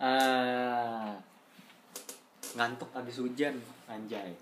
[0.00, 1.12] Ah,
[2.56, 3.52] ngantuk habis hujan,
[3.84, 4.32] anjay.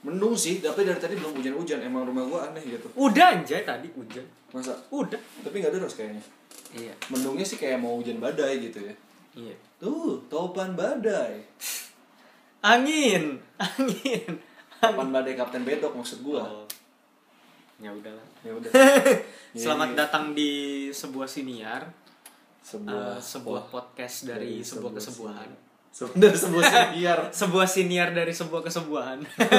[0.00, 1.82] Mendung sih, tapi dari tadi belum hujan-hujan.
[1.84, 2.88] Emang rumah gua aneh gitu.
[2.96, 4.24] Udah anjay tadi hujan.
[4.54, 4.72] Masa?
[4.88, 5.18] Udah.
[5.44, 6.22] Tapi nggak deras kayaknya.
[6.72, 6.94] Iya.
[7.12, 8.94] Mendungnya sih kayak mau hujan badai gitu ya.
[9.36, 9.54] Iya.
[9.76, 11.44] Tuh, topan badai.
[12.64, 14.32] Angin, angin.
[14.80, 16.42] Topan badai Kapten Bedok maksud gua.
[16.42, 16.66] Oh.
[17.76, 18.26] Ya udahlah.
[18.40, 18.70] Ya udah.
[19.56, 19.96] Selamat Iya.
[20.06, 20.50] datang di
[20.92, 21.84] sebuah siniar,
[22.66, 25.50] sebuah eh, sebuah podcast dari, sebuah sebuah kesebuahan.
[25.94, 27.18] Se- dari sebuah siniar.
[27.40, 29.18] Sebuah siniar dari sebuah kesebuahan.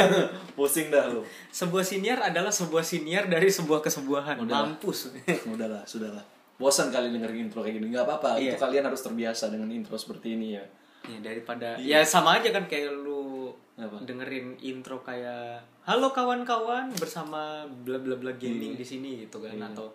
[0.60, 1.24] Pusing dah lu.
[1.50, 4.44] sebuah siniar adalah sebuah siniar dari sebuah kesebuahan.
[4.44, 4.68] Udah.
[4.68, 5.16] Mampus.
[5.48, 6.22] Udahlah, sudahlah.
[6.58, 7.90] Bosan kali dengerin intro kayak gini.
[7.90, 8.38] nggak apa-apa.
[8.38, 8.54] Iya.
[8.54, 10.66] Itu kalian harus terbiasa dengan intro seperti ini ya.
[11.08, 12.04] Ya daripada Iya.
[12.04, 14.04] ya sama aja kan kayak lu Apa?
[14.04, 19.72] dengerin intro kayak halo kawan-kawan bersama bla bla bla gaming di sini gitu kan Iya.
[19.72, 19.88] atau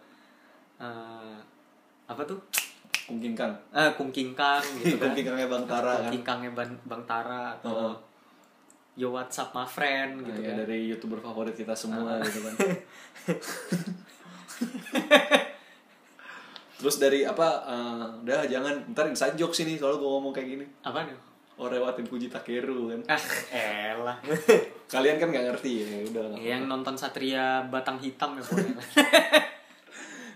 [0.79, 1.37] eh,
[2.09, 2.41] apa tuh
[3.13, 3.53] Kungking Kang.
[3.71, 5.05] eh kungkingkang gitu kan.
[5.07, 6.01] Kungking Kangnya Bang Tara kan.
[6.03, 7.95] kungkingkangnya bang, bang Tara atau Heeh.
[8.95, 10.57] yo WhatsApp my friend gitu Nah, ya, kan.
[10.65, 12.55] dari youtuber favorit kita semua gitu kan.
[16.75, 17.63] Terus dari apa
[18.19, 20.67] udah jangan ntar inside jokes ini soalnya gue ngomong kayak gini.
[20.83, 21.15] Apa nih
[21.55, 23.01] oh lewatin Puji Takeru kan.
[23.13, 23.23] Ah
[23.95, 24.19] elah.
[24.89, 28.75] Kalian kan nggak ngerti ya udah yang nonton Satria Batang Hitam ya pokoknya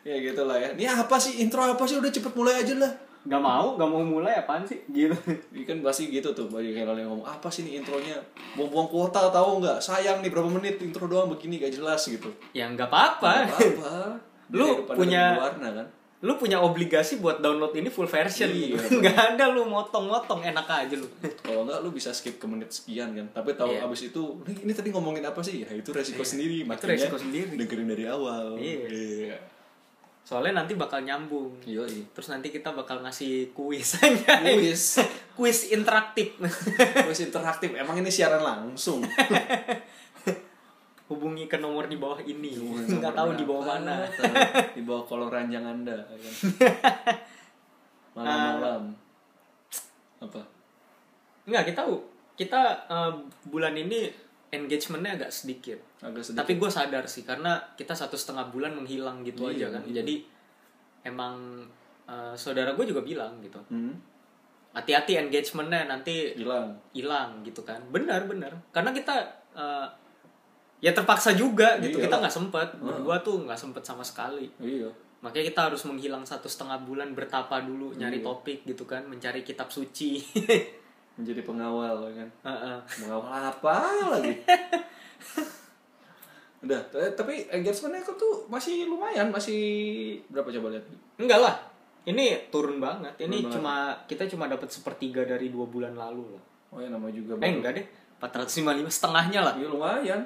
[0.07, 0.69] ya gitu lah ya.
[0.73, 1.43] Ini apa sih?
[1.43, 1.99] Intro apa sih?
[1.99, 2.93] Udah cepet mulai aja lah.
[3.27, 4.79] Nggak mau nggak mau mulai apaan sih?
[4.87, 5.11] Gitu.
[5.51, 8.15] Ini kan pasti gitu tuh banyak yang yang ngomong apa sih nih intronya?
[8.55, 9.79] Buang-buang kuota tahu nggak?
[9.81, 12.31] Sayang nih berapa menit intro doang begini gak jelas gitu.
[12.53, 13.33] Ya nggak apa-apa.
[13.45, 13.93] Nggak apa
[14.55, 15.89] Lu punya- warna kan?
[16.17, 18.49] lu punya obligasi buat download ini full version.
[18.49, 18.73] Iya.
[18.73, 18.99] gitu.
[19.05, 21.05] nggak ada lu motong-motong enak aja lu.
[21.45, 23.27] Kalau enggak lu bisa skip ke menit sekian kan?
[23.33, 23.85] Tapi tahu Iya.
[23.85, 25.61] abis itu "Nih, ini tadi ngomongin apa sih?
[25.61, 27.53] Ya itu resiko sendiri Itu makanya resiko sendiri.
[27.55, 28.55] dengerin dari awal.
[28.57, 28.87] Iya.
[28.89, 29.39] iya
[30.27, 32.11] soalnya nanti bakal nyambung Yoi.
[32.11, 34.99] terus nanti kita bakal ngasih kuis aja Kuis.
[35.39, 36.35] kuis interaktif
[37.07, 37.71] Kuis interaktif.
[37.79, 39.07] Emang ini siaran langsung.
[41.07, 42.59] hubungi ke nomor di bawah ini
[42.99, 44.03] nggak tahu di bawah mana.
[44.75, 45.95] Di bawah kolor ranjang Anda.
[45.95, 46.35] ya kan?
[48.19, 48.83] Malam-malam.
[50.27, 50.41] Apa?
[51.47, 51.87] nggak kita
[52.35, 52.61] kita
[52.91, 53.13] eh,
[53.47, 54.11] bulan ini
[54.49, 56.41] engagementnya agak sedikit Agak sedikit.
[56.41, 59.95] tapi gue sadar sih karena kita satu setengah bulan menghilang gitu Iya, aja kan iya.
[60.01, 60.15] jadi
[61.05, 61.67] emang
[62.05, 63.95] eh, saudara gue juga bilang gitu Hmm,
[64.73, 66.75] hati-hati engagementnya nanti hilang.
[66.93, 69.15] hilang gitu kan benar benar karena kita
[69.53, 69.87] eh,
[70.79, 72.07] ya terpaksa juga gitu Iya.
[72.07, 74.87] kita nggak sempet berdua tuh nggak sempet sama sekali Iya.
[75.19, 78.27] makanya kita harus menghilang satu setengah bulan bertapa dulu nyari Iya.
[78.27, 80.23] topik gitu kan mencari kitab suci
[81.17, 82.29] Menjadi pengawal ya kan.
[82.45, 82.77] Heeh.
[83.01, 83.77] Mengawal apa
[84.11, 84.33] lagi?
[86.59, 89.61] Udah, t- tapi engagementnya aku tuh masih lumayan, masih
[90.27, 90.85] berapa coba lihat?
[91.17, 91.55] enggak lah
[92.05, 93.55] ini turun banget ini Turun banget.
[93.55, 93.75] cuma
[94.05, 97.73] kita cuma dapat sepertiga dari dua bulan lalu lah Oh ya nama juga eh enggak
[97.73, 97.87] deh
[98.19, 100.21] 455 setengahnya lah Iya lumayan.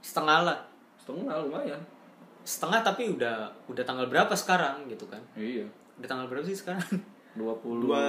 [0.00, 0.58] setengah lah
[0.96, 1.80] Setengah lumayan.
[2.40, 3.36] setengah tapi udah
[3.66, 5.66] udah tanggal berapa sekarang gitu kan Iya.
[5.96, 6.82] udah tanggal berapa sih sekarang
[7.32, 7.78] 26.
[7.80, 8.02] dua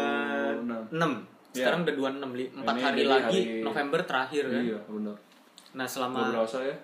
[0.91, 1.13] enam.
[1.51, 5.15] Sekarang udah dua enam empat Ini hari lagi hari- November terakhir kan Iya, benar.
[5.71, 6.75] nah Gak selama berasa ya?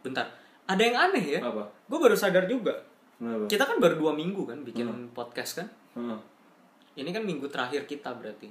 [0.00, 0.26] bentar
[0.64, 1.62] ada yang aneh ya Apa?
[1.62, 2.72] gue baru sadar juga
[3.14, 3.44] Kenapa?
[3.46, 6.18] kita kan baru dua minggu kan bikin podcast kan Heeh.
[6.96, 8.48] ini kan minggu terakhir kita berarti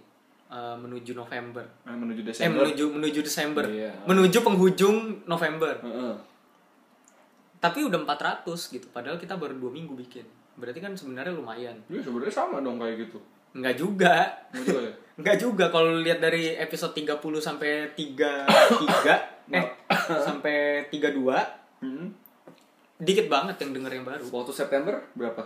[0.47, 2.61] eh, menuju November Nah, menuju eh Desember.
[2.63, 3.89] menuju menuju Desember Iya.
[4.05, 6.13] menuju penghujung November Heeh.
[7.59, 12.01] tapi udah 400 gitu padahal kita baru dua minggu bikin berarti kan sebenarnya lumayan Iya,
[12.03, 13.17] sebenarnya sama dong kayak gitu.
[13.53, 14.13] Enggak juga
[14.51, 14.93] Enggak juga ya?
[15.19, 19.65] Enggak juga kalau lihat dari episode 30 sampai 33 eh
[20.27, 20.55] sampai
[20.89, 22.15] 32 Hmm.
[22.95, 24.23] dikit banget yang denger yang baru.
[24.31, 25.43] Waktu September berapa?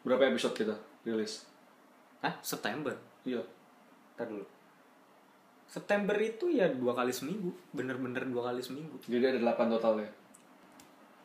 [0.00, 0.72] Berapa episode kita
[1.04, 1.44] rilis?
[2.24, 2.32] Hah?
[2.40, 2.96] September.
[3.28, 3.44] Iya.
[4.16, 4.48] Ntar dulu.
[5.68, 8.96] September itu ya dua kali seminggu, bener-bener dua kali seminggu.
[9.04, 10.10] Jadi ada 8 total ya.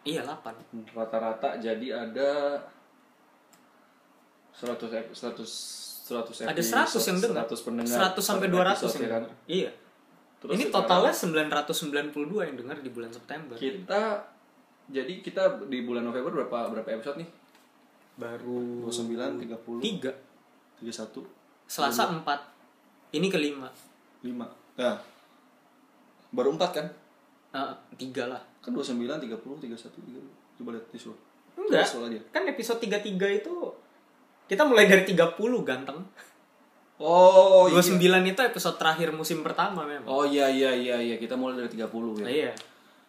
[0.03, 2.59] Iya 8 Rata-rata jadi ada
[4.59, 5.79] 100 ep- 100
[6.09, 7.45] 100 Ada 100 yang dengar.
[7.45, 7.97] 100 pendengar.
[8.11, 9.23] 100 sampai per 200 episode, ya kan?
[9.45, 9.71] Iya.
[10.39, 13.55] Terus Ini sekarang totalnya 992 yang dengar di bulan September.
[13.55, 14.01] kita
[14.89, 17.29] jadi kita di bulan November berapa berapa episode nih?
[18.17, 20.11] Baru 29, 30, 3
[20.81, 21.23] 31,
[21.69, 22.25] Selasa 4
[23.11, 23.69] Ini kelima
[24.21, 24.49] 5.
[24.75, 24.97] Nah.
[26.29, 26.87] Baru 4 kan?
[27.49, 30.25] Eh, tiga lah Kan 29, 30, 31, 30.
[30.57, 31.15] Coba lihat visual.
[31.55, 32.19] Enggak Visual aja.
[32.29, 33.53] Kan episode 33 itu
[34.49, 35.99] Kita mulai dari 30 ganteng
[36.99, 37.95] Oh, 29
[38.27, 41.87] itu episode terakhir musim pertama memang Oh iya iya iya iya, kita mulai dari 30
[42.19, 42.25] ya.
[42.27, 42.51] Nah, iya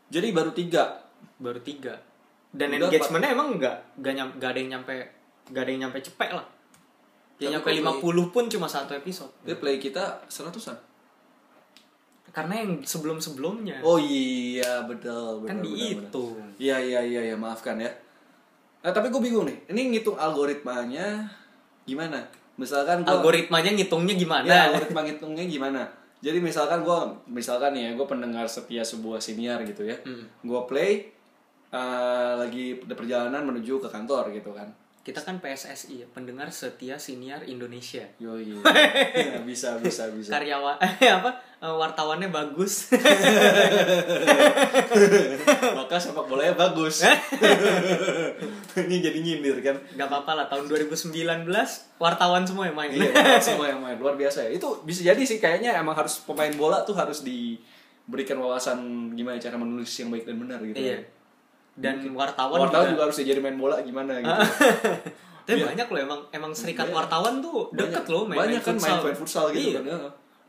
[0.07, 1.43] Jadi baru 3.
[1.43, 2.11] Baru 3
[2.51, 4.95] dan Udah, engagementnya emang nggak nggak nyam, ada yang nyampe
[5.51, 6.47] nggak ada yang nyampe cepet lah
[7.39, 7.71] yang Tapi nyampe
[8.03, 10.75] kalau 50 pun cuma satu episode Dia play kita seratusan.
[12.31, 15.47] karena yang sebelum sebelumnya Oh iya, betul.
[15.47, 15.67] kan benar, benar, benar.
[15.67, 17.91] dihitung Iya iya iya ya maafkan ya.
[18.81, 19.69] Nah, tapi gue bingung nih.
[19.69, 21.29] Ini ngitung algoritmanya
[21.85, 22.25] gimana?
[22.61, 25.83] Misalkan gua, algoritmanya ngitungnya gimana ya, algoritma ngitungnya gimana?
[26.21, 26.99] Jadi misalkan gue
[27.33, 29.97] misalkan ya gue pendengar setia sebuah siniar gitu ya.
[30.05, 30.29] Hmm.
[30.45, 31.09] Gue play
[31.73, 34.69] eh, lagi perjalanan menuju ke kantor gitu kan.
[35.01, 38.61] Kita kan PSSI ya pendengar setia siniar Indonesia Yo iya.
[39.17, 40.37] Ya, bisa bisa bisa.
[40.37, 42.85] karyawan eh apa eh, wartawannya bagus
[45.81, 47.03] Maka sepak bolanya bagus.
[48.77, 49.77] Ini jadi nyindir kan.
[49.97, 51.11] nggak apa-apa lah tahun 2019
[51.99, 54.51] wartawan semua yang main Iya, semua yang main luar biasa ya.
[54.55, 59.59] Itu bisa jadi sih kayaknya emang harus pemain bola tuh harus diberikan wawasan gimana cara
[59.59, 60.79] menulis yang baik dan benar gitu.
[60.79, 60.99] iya
[61.77, 64.31] dan wartawan, Wartawan juga, juga harus jadi main bola gimana gitu.
[65.47, 65.67] tapi Iya.
[65.75, 66.99] banyak loh emang emang serikat Banyak.
[67.01, 69.81] wartawan tuh deket Banyak- loh main, banyak kan main main futsal gitu iya.
[69.81, 69.85] kan.
[69.89, 69.99] ya.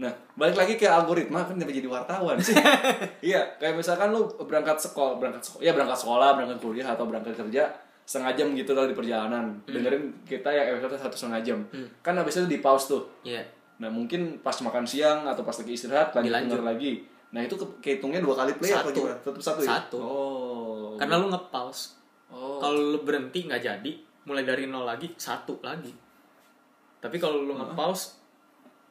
[0.01, 2.57] Nah, balik lagi ke algoritma kan kenapa jadi wartawan sih?
[3.29, 7.38] iya, kayak misalkan lu berangkat sekolah, berangkat sekolah, ya berangkat sekolah, berangkat kuliah atau berangkat
[7.38, 7.69] kerja
[8.01, 9.62] setengah jam gitu lah di perjalanan.
[9.62, 9.69] Hmm.
[9.69, 11.59] Dengerin kita yang episode satu setengah jam.
[12.01, 13.03] Kan habis itu di pause tuh.
[13.21, 13.45] Iya.
[13.77, 16.50] Nah mungkin pas makan siang atau pas lagi istirahat lanjut Dilanjut.
[16.51, 16.91] denger lagi.
[17.31, 18.97] Nah itu ke- kehitungnya dua kali play apa Satu.
[18.97, 19.15] gimana?
[19.17, 19.69] Satu satu ya?
[19.69, 19.97] Satu.
[19.97, 20.93] Oh.
[20.93, 21.97] karena lu nge-pause
[22.27, 22.57] Oh.
[22.57, 23.91] kalau lu berhenti nggak jadi
[24.21, 25.89] mulai dari nol lagi satu lagi
[26.99, 28.19] tapi kalau lu nge-pause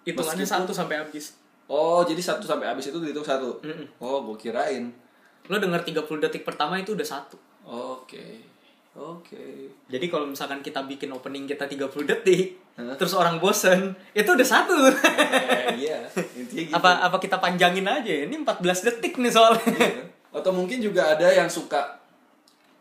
[0.03, 3.55] hitungannya Meskipun- satu sampai habis Oh jadi satu sampai habis itu dihitung satu.
[3.61, 3.87] Mm-mm.
[3.99, 4.91] Oh gue kirain.
[5.45, 8.43] lu denger 30 detik pertama itu udah satu Oke.
[8.93, 9.71] Oke.
[9.87, 12.95] jadi kalau misalkan kita bikin opening kita 30 detik Hah?
[12.95, 16.03] terus orang bosen itu udah satu Eh, iya
[16.33, 16.75] intinya gitu.
[16.75, 20.03] apa apa kita panjangin aja ini 14 detik nih soalnya Iya.
[20.33, 21.99] Atau mungkin juga ada yang suka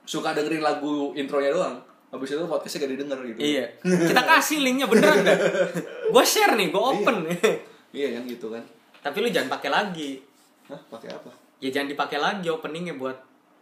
[0.03, 1.77] suka dengerin lagu intronya doang.
[2.09, 3.37] Habis itu podcastnya gak didengar gitu.
[3.37, 5.37] iya kita kasih linknya beneran gak
[6.07, 7.29] gue share nih gue open
[7.89, 8.65] Iya yang gitu kan.
[8.99, 10.09] tapi lu jangan pakai lagi
[10.65, 11.29] Hah, pakai apa?
[11.57, 13.13] ya jangan dipakai lagi openingnya buat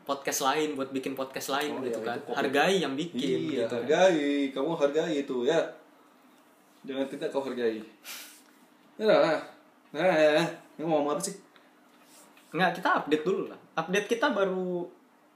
[0.07, 3.68] podcast lain buat bikin podcast lain Oh, gitu iya, kan itu hargai yang bikin Iya,
[3.68, 3.83] gitu kan.
[3.83, 4.24] hargai.
[4.50, 5.59] Kamu hargai itu ya.
[6.81, 7.83] Jangan tidak kau hargai.
[8.98, 9.38] Nah, nah,
[9.92, 10.48] nah, nah.
[10.74, 11.36] Ini mau ngomong apa sih?
[12.48, 14.88] nggak kita update dulu lah update kita baru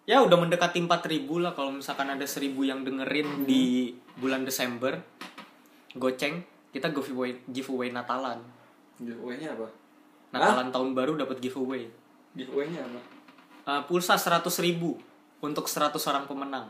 [0.08, 4.96] ya udah mendekati 4000 lah kalau misalkan ada 1000 yang dengerin di bulan Desember
[5.92, 6.40] goceng
[6.72, 8.40] kita giveaway giveaway Natalan
[8.96, 9.68] Giveaway-nya apa?
[10.32, 11.84] Natalan tahun baru dapat giveaway
[12.32, 13.00] Giveaway-nya apa?
[13.62, 14.42] Uh, pulsa 100.000
[15.40, 16.66] untuk 100 orang pemenang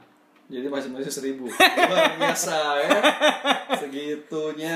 [0.45, 1.47] Jadi masing-masing seribu.
[1.87, 2.99] Luar biasa ya.
[3.71, 4.75] Segitunya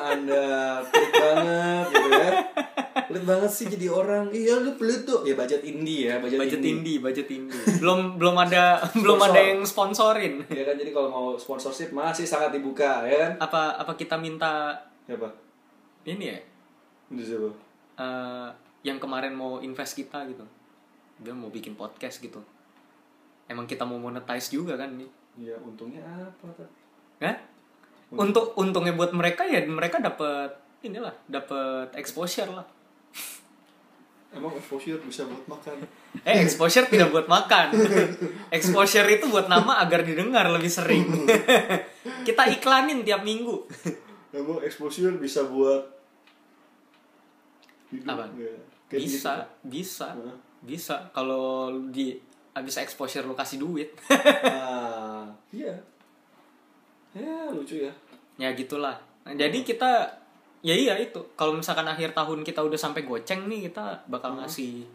[0.00, 2.30] Anda pelit banget gitu ya.
[3.02, 4.30] Pelit banget sih jadi orang.
[4.30, 5.26] Iya lu pelit tuh.
[5.26, 6.72] Ya budget indie ya, budget, budget indie.
[6.72, 11.26] indie budget indie belum belum ada belum ada yang sponsorin Ya kan jadi kalau mau
[11.34, 13.32] sponsorship masih sangat dibuka ya kan?
[13.42, 15.26] apa apa kita minta Siapa?
[16.04, 16.38] ini ya
[17.10, 17.50] Ini siapa?
[17.98, 18.48] eh,
[18.82, 20.46] yang kemarin mau invest kita gitu
[21.22, 22.42] dia mau bikin podcast gitu
[23.44, 26.52] emang kita mau monetize juga kan nih Ya untungnya apa?
[27.18, 27.36] Hah?
[28.12, 32.66] untuk untungnya buat mereka ya mereka dapat inilah dapat exposure lah
[34.36, 35.76] Emang exposure bisa buat makan?
[36.20, 37.72] eh exposure tidak buat makan
[38.56, 41.08] exposure itu buat nama agar didengar lebih sering
[42.28, 43.64] kita iklanin tiap minggu
[44.30, 45.88] Emang exposure bisa buat
[47.88, 48.24] hidup Apa?
[48.88, 49.44] Kayak bisa gitu.
[49.68, 50.36] bisa Hah?
[50.62, 52.14] Bisa kalau di
[52.52, 53.90] habis exposure lu kasih duit.
[54.46, 55.74] Ah, iya.
[57.12, 57.92] Ya lucu ya.
[58.40, 58.96] ya gitulah.
[59.28, 60.08] Nah, jadi kita
[60.64, 61.20] ya iya itu.
[61.36, 64.86] Kalau misalkan akhir tahun kita udah sampai goceng nih kita bakal ngasih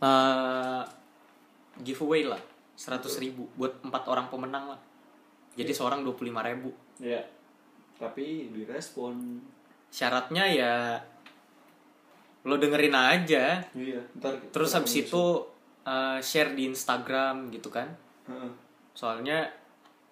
[0.00, 0.82] eh
[1.84, 2.40] giveaway lah
[2.76, 4.80] seratus ribu buat empat orang pemenang lah.
[5.56, 6.72] Jadi seorang dua puluh ribu.
[7.02, 7.20] Ya.
[8.00, 9.44] Tapi direspon.
[9.90, 10.74] syaratnya ya
[12.42, 14.00] lo dengerin aja Iya.
[14.16, 14.32] Ntar.
[14.48, 15.24] terus habis itu
[15.82, 17.88] eh, share di Instagram gitu kan
[18.24, 18.50] Heeh.
[18.92, 19.48] soalnya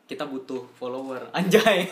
[0.04, 1.84] kita butuh follower anjay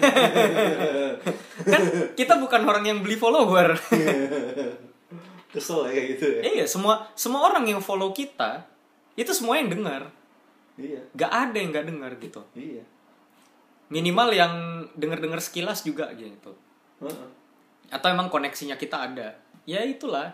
[1.73, 3.77] kan kita bukan orang yang beli follower
[5.47, 6.41] Kesel ya kayak gitu ya.
[6.45, 8.67] iya semua semua orang yang follow kita
[9.15, 10.13] itu semua yang dengar
[10.77, 11.01] Iya.
[11.17, 12.85] gak ada yang gak dengar gitu Iya.
[13.89, 14.53] minimal yang
[14.93, 16.53] denger dengar sekilas juga gitu
[17.01, 17.29] Heeh.
[17.89, 19.33] atau emang koneksinya kita ada
[19.67, 20.33] ya itulah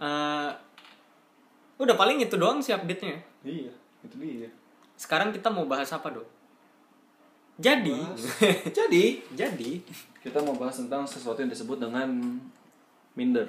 [0.00, 0.50] Eh,
[1.76, 3.68] udah paling itu doang sih update nya Iya.
[4.00, 4.48] Itu dia.
[4.96, 6.24] sekarang kita mau bahas apa dok
[7.56, 8.00] jadi
[8.80, 9.70] Jadi jadi
[10.20, 12.08] kita mau bahas tentang sesuatu yang disebut dengan
[13.12, 13.44] minder.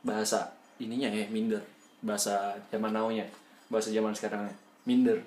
[0.00, 1.60] Bahasa ininya ya minder.
[2.00, 3.28] Bahasa zaman now-nya.
[3.66, 4.46] bahasa zaman sekarang
[4.86, 5.18] minder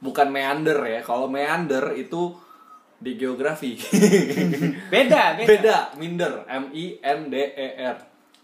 [0.00, 2.32] bukan meander ya kalau meander itu
[3.02, 3.74] di geografi
[4.92, 5.46] Beda, beda.
[5.48, 7.96] beda minder m i n d e r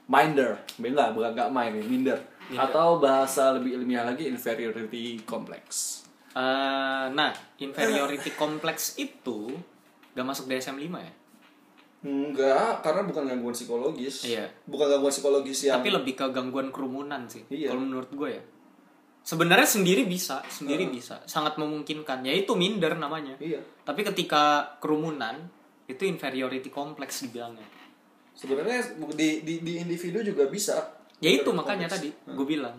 [0.08, 2.18] minder beda bukan gak main ya minder
[2.50, 5.96] atau bahasa lebih ilmiah lagi inferiority complex
[6.28, 9.50] Eh, nah, inferiority complex itu
[10.12, 11.12] gak masuk DSM 5 ya?
[11.98, 14.46] enggak karena bukan gangguan psikologis Iya.
[14.64, 17.42] bukan gangguan psikologis yang Tapi lebih ke gangguan kerumunan sih.
[17.50, 17.74] Iya.
[17.74, 18.42] Kalau menurut gue ya.
[19.28, 22.24] Sebenarnya sendiri bisa, sendiri bisa, sangat memungkinkan.
[22.24, 23.36] Ya itu minder namanya.
[23.36, 25.52] iya Tapi ketika kerumunan
[25.84, 27.68] itu inferiority complex dibilangnya.
[28.32, 30.78] sebenarnya di, di di individu juga bisa
[31.18, 32.00] Ya itu makanya complex.
[32.00, 32.76] tadi gue bilang.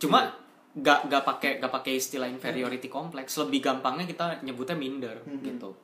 [0.00, 0.32] Cuma
[0.72, 3.36] gak gak pakai gak pakai istilah inferiority complex.
[3.36, 5.76] Lebih gampangnya kita nyebutnya minder gitu.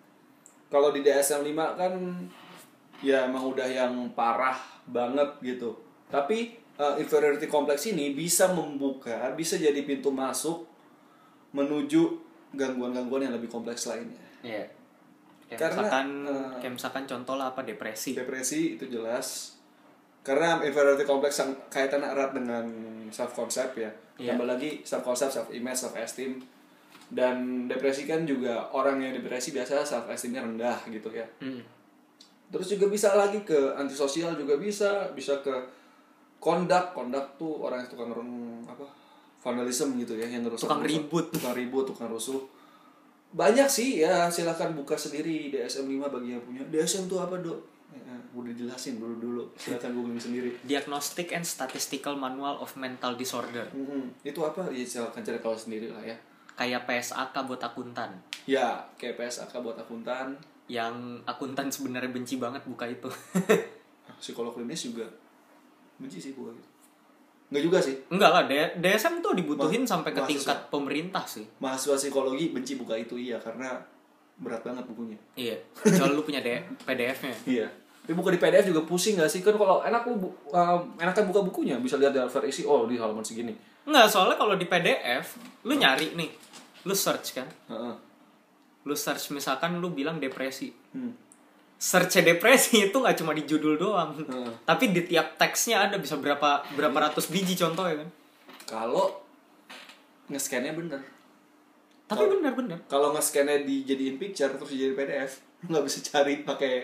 [0.72, 1.92] kalau di DSM 5 kan
[3.04, 4.56] ya emang udah yang parah
[4.88, 5.76] banget gitu.
[6.08, 10.64] Tapi uh, inferiority complex ini bisa membuka, bisa jadi pintu masuk
[11.52, 12.16] menuju
[12.56, 14.24] gangguan-gangguan yang lebih kompleks lainnya.
[14.44, 14.64] Iya.
[15.52, 18.16] Kayak Karena, misalkan eh, kayak misalkan contoh lah apa depresi.
[18.16, 19.56] Depresi itu jelas.
[20.24, 22.64] Karena inferiority complex yang kaitannya erat dengan
[23.12, 23.90] self concept ya.
[24.16, 24.32] Iya.
[24.32, 26.40] Tambah lagi self concept, self image, self esteem.
[27.12, 31.28] Dan depresi kan juga orang yang depresi biasa self esteemnya rendah gitu ya.
[31.44, 31.60] Hmm.
[32.48, 35.52] Terus juga bisa lagi ke antisosial juga bisa, bisa ke
[36.42, 38.10] kondak, kondak tuh orang yang tukang
[38.66, 38.82] apa
[39.38, 41.30] vandalism gitu ya, yang ngerusak Tukang ribut.
[41.30, 42.42] tukang ribut, tukang rusuh.
[43.32, 46.62] Banyak sih ya, silahkan buka sendiri DSM 5 bagi yang punya.
[46.68, 47.58] DSM tuh apa, Dok?
[47.94, 49.42] Ya, udah jelasin dulu dulu.
[49.54, 50.50] Silahkan googling sendiri.
[50.68, 53.70] Diagnostic and Statistical Manual of Mental Disorder.
[53.72, 54.10] Mm-mm.
[54.20, 54.66] Itu apa?
[54.74, 56.16] Ya silahkan cari tahu sendiri lah ya.
[56.58, 58.12] Kayak PSAK buat akuntan.
[58.44, 63.08] Ya, kayak PSAK buat akuntan, Yang akuntan sebenarnya benci banget buka itu.
[64.22, 65.02] psikolog klinis juga
[66.02, 66.68] benci sih buka gitu.
[67.48, 67.94] Enggak juga sih.
[68.08, 68.42] Enggak lah,
[68.74, 70.34] DSM tuh dibutuhin Ma- sampai ke mahasiswa.
[70.34, 71.44] tingkat pemerintah sih.
[71.58, 73.76] mahasiswa psikologi benci buka itu iya karena
[74.34, 75.54] berat banget bukunya Iya.
[75.76, 76.40] Kecuali lu punya
[76.82, 77.36] PDF-nya.
[77.46, 77.68] iya
[78.02, 81.22] tapi buka di PDF juga pusing gak sih kan kalau enak lu bu- um, enakan
[81.24, 85.34] buka bukunya bisa lihat daftar isi oh di halaman segini Enggak, soalnya kalau di PDF,
[85.62, 86.30] lu nyari nih.
[86.82, 87.46] Lu search kan.
[87.68, 87.94] Heeh.
[88.82, 90.70] Lu search misalkan lu bilang depresi.
[90.90, 91.10] Hmm.
[91.82, 94.14] Search depresi itu nggak cuma di judul doang.
[94.14, 94.50] Heeh.
[94.62, 98.08] Tapi di tiap teksnya ada bisa berapa berapa ratus biji contoh ya kan.
[98.64, 99.10] kalau
[100.26, 101.02] nge-scannya bener
[102.06, 102.78] Tapi benar-benar.
[102.86, 106.74] kalau nge-scannya dijadiin picture terus jadi PDF nggak bisa cari pakai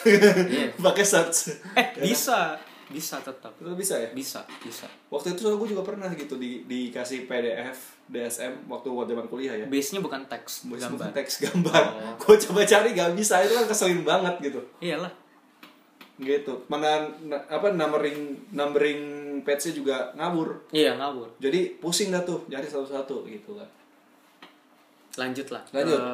[0.52, 0.76] Iya.
[0.76, 2.60] pakai search Eh, bisa.
[2.86, 3.52] Bisa tetap.
[3.54, 4.84] itu bisa ya Bisa, bisa.
[5.08, 9.98] waktu itu gue juga pernah gitu di dikasih PDF DSM waktu zaman kuliah ya Base-nya
[9.98, 11.08] bukan teks, Bukan gambar.
[11.12, 12.14] teks gambar Oh.
[12.22, 15.08] gue coba cari gak bisa itu kan keselin banget gitu Iyalah.
[16.16, 18.16] gitu mana na- apa numbering
[18.50, 19.00] numbering
[19.40, 21.26] page-nya juga ngabur Iya, ngawur.
[21.36, 23.66] jadi pusing dah tuh cari satu-satu gitu kan
[25.14, 25.62] Lanjut lah.
[25.70, 25.94] Lanjut.
[25.94, 26.10] ke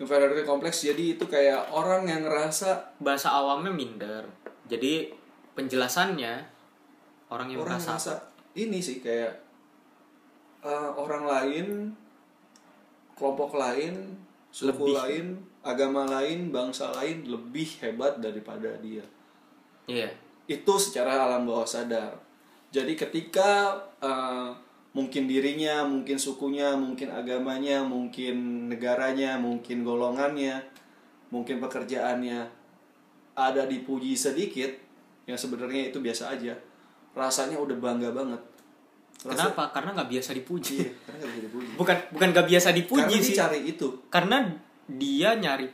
[0.00, 4.24] inferiority complex jadi itu kayak orang yang ngerasa bahasa awamnya minder.
[4.64, 5.12] Jadi
[5.58, 6.34] penjelasannya
[7.34, 8.14] orang yang orang merasa
[8.54, 9.34] ini sih kayak
[10.62, 11.66] eh, orang lain
[13.18, 14.14] kelompok lain
[14.54, 14.94] suku Lebih.
[14.94, 15.26] lain
[15.66, 19.02] agama lain bangsa lain lebih hebat daripada dia
[19.88, 20.08] Iya.
[20.48, 22.12] itu secara alam bawah sadar.
[22.68, 23.72] Jadi ketika
[24.04, 24.52] uh,
[24.92, 30.60] mungkin dirinya, mungkin sukunya, mungkin agamanya, mungkin negaranya, mungkin golongannya,
[31.32, 32.44] mungkin pekerjaannya
[33.32, 34.68] ada dipuji sedikit,
[35.28, 36.56] yang sebenarnya itu biasa aja,
[37.12, 38.40] rasanya udah bangga banget.
[39.20, 39.62] Rasa- Kenapa?
[39.70, 40.76] Karena nggak biasa dipuji.
[40.78, 41.70] Iya, karena nggak bisa dipuji.
[41.74, 43.36] Bukan bukan nggak biasa dipuji karena sih.
[43.36, 44.36] cari itu Karena
[44.88, 45.66] dia nyari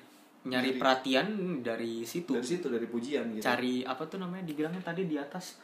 [0.44, 0.70] nyari Nyari.
[0.74, 1.26] perhatian
[1.60, 2.32] dari situ.
[2.32, 3.40] dari situ dari pujian gitu.
[3.40, 5.56] Cari apa tuh namanya dibilangnya tadi di atas.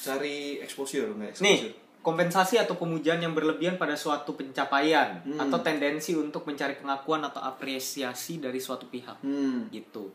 [0.00, 1.48] Cari exposure nggak exposure?
[1.50, 1.60] Nih,
[1.98, 5.40] kompensasi atau pemujaan yang berlebihan pada suatu pencapaian Hmm.
[5.40, 9.20] atau tendensi untuk mencari pengakuan atau apresiasi dari suatu pihak.
[9.20, 9.68] Hmm.
[9.68, 10.12] Gitu.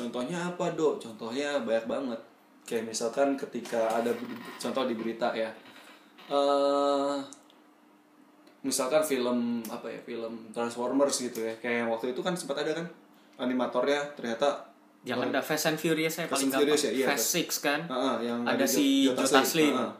[0.00, 0.96] Contohnya apa dok?
[0.98, 2.20] Contohnya banyak banget.
[2.64, 4.14] Kayak misalkan ketika ada
[4.56, 5.50] contoh di berita ya,
[6.28, 7.16] eh
[8.60, 12.76] misalkan film apa ya film Transformers gitu ya, kayak yang waktu itu kan sempat ada
[12.76, 12.86] kan
[13.38, 14.68] animatornya ternyata
[15.00, 16.92] Jangan ada Fast and Furious ya Fast paling and Furious gampang.
[16.92, 17.80] ya, iya, Fast Six kan.
[17.88, 19.72] Ah, ah, yang Ada si Jota Jota Slim.
[19.72, 19.92] Ah, ah.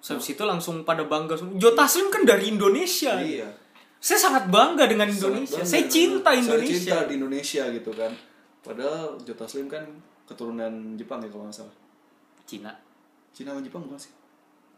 [0.00, 1.36] So, habis itu langsung pada bangga.
[1.60, 3.20] Jota Slim kan dari Indonesia.
[3.20, 3.44] Iya.
[4.00, 5.60] Saya sangat bangga dengan Sangat Indonesia.
[5.60, 6.72] bangga Saya dengan- cinta Saya Indonesia.
[6.80, 8.12] cinta di Indonesia gitu kan.
[8.64, 9.84] Padahal Jota Slim kan
[10.24, 11.76] keturunan Jepang ya kalau nggak salah.
[12.48, 12.72] Cina.
[13.30, 14.12] Cina sama Jepang bukan sih?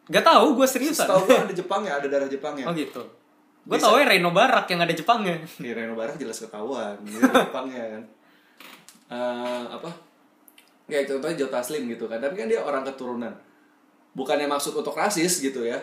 [0.06, 1.06] Gak tahu, gue seriusan.
[1.06, 2.66] Setahu gue ada Jepang ya, ada darah Jepang ya.
[2.66, 3.02] Oh gitu.
[3.66, 5.34] Gue tau ya Reno Barak yang ada Jepangnya.
[5.58, 6.94] Di Reno Barak jelas ketahuan,
[7.46, 8.02] Jepangnya kan.
[9.10, 9.90] Eh, apa?
[10.86, 13.34] Kayak contohnya Jota Slim gitu kan, tapi kan dia orang keturunan.
[14.14, 15.78] Bukannya maksud untuk rasis gitu ya.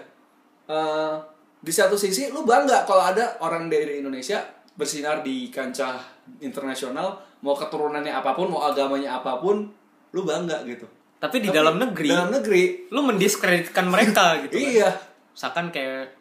[0.72, 1.16] eh,
[1.60, 4.40] di satu sisi lu bangga kalau ada orang dari Indonesia
[4.76, 6.00] bersinar di kancah
[6.40, 9.68] internasional mau keturunannya apa pun mau agamanya apa pun
[10.10, 14.64] lu bangga gitu Tapi di Tapi dalam negeri, dalam negeri lu mendiskreditkan mereka gitu kan.
[14.66, 14.90] iya
[15.30, 16.16] Misalkan kayak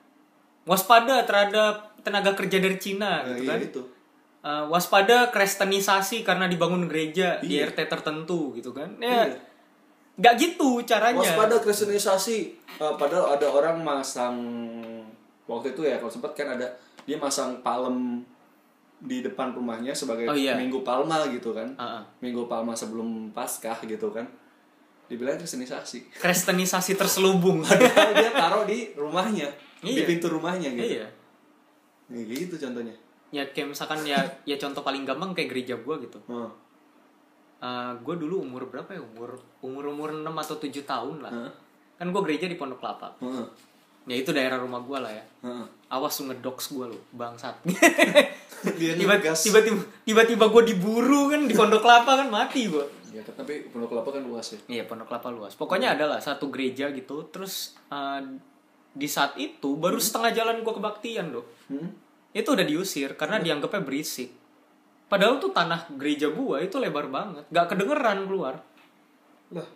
[0.62, 3.60] waspada terhadap tenaga kerja dari Cina Nah, gitu iya kan.
[3.62, 3.82] itu
[4.42, 7.70] Uh, waspada kristenisasi karena dibangun gereja di Iya.
[7.70, 8.90] RT tertentu gitu kan.
[8.98, 9.38] Ya, Iya.
[10.12, 11.22] nggak gitu caranya.
[11.22, 12.38] waspada kristenisasi
[12.74, 14.34] Eh, padahal ada orang masang
[15.44, 16.66] waktu itu ya kalau sempat kan ada
[17.00, 18.26] dia masang palem
[19.02, 20.54] di depan rumahnya sebagai Oh, iya.
[20.54, 22.02] minggu palma gitu kan Ah, ah.
[22.18, 24.22] minggu palma sebelum paskah gitu kan
[25.06, 27.60] dibilang kristenisasi Kristenisasi terselubung.
[27.60, 29.50] padahal dia taruh di rumahnya
[29.82, 30.06] di Iya.
[30.06, 31.06] pintu rumahnya gitu iya.
[32.08, 32.94] Ya, gitu contohnya
[33.32, 36.20] Ya kayak misalkan ya ya contoh paling gampang kayak gereja gua gitu.
[36.28, 36.52] oh.
[37.96, 41.52] gue dulu umur berapa ya umur umur umur 6 atau 7 tahun lah Heeh.
[41.96, 43.46] kan gue gereja di Pondok Kelapa Heeh.
[44.08, 45.24] Ya itu daerah rumah gue lah ya.
[45.46, 45.66] Heeh.
[45.92, 47.60] awas lu ngedox gue lo bangsat.
[48.80, 49.42] Dia tiba ngegas.
[49.42, 53.68] tiba tiba tiba tiba gue diburu kan di Pondok Kelapa kan mati gue ya tapi
[53.68, 54.80] pondok kelapa kan luas ya.
[54.80, 55.52] Iya Pondok Kelapa luas.
[55.52, 58.20] Pokoknya ada lah satu gereja gitu terus eh,
[58.92, 61.88] di saat itu baru setengah jalan gue kebaktian loh hmm?
[62.36, 64.32] itu udah diusir karena dianggapnya berisik.
[65.12, 68.64] Padahal tuh tanah gereja gua itu lebar banget gak kedengeran keluar.
[69.52, 69.68] Lah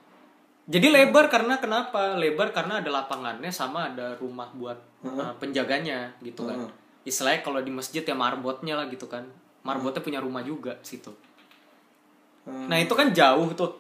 [0.66, 2.18] Jadi lebar karena kenapa?
[2.18, 4.74] Lebar karena ada lapangannya sama ada rumah buat
[5.06, 6.58] uh, penjaganya gitu kan.
[6.58, 6.70] Heeh.
[7.06, 9.22] Istilahnya kalau di masjid ya marbotnya lah gitu kan.
[9.62, 11.14] Marbotnya punya rumah juga situ.
[12.46, 12.66] Hmm.
[12.66, 13.78] Nah itu kan jauh tuh,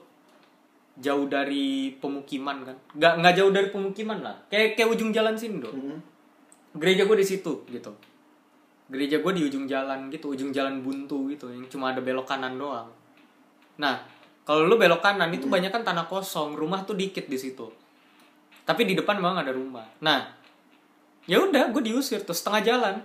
[1.02, 2.76] jauh dari pemukiman kan.
[2.94, 4.36] Nggak nggak jauh dari pemukiman lah.
[4.46, 5.74] Kayak kayak ujung jalan sini dong.
[5.74, 5.98] Hmm.
[6.78, 7.90] Gereja gue di situ gitu.
[8.86, 12.54] Gereja gue di ujung jalan gitu, ujung jalan buntu gitu, yang cuma ada belok kanan
[12.54, 12.86] doang.
[13.82, 13.98] Nah
[14.46, 17.66] kalau lu belok kanan itu banyak kan tanah kosong, rumah tuh dikit di situ.
[18.62, 19.82] Tapi di depan memang ada rumah.
[19.98, 20.22] Nah
[21.26, 22.96] ya udah gue diusir tuh setengah jalan.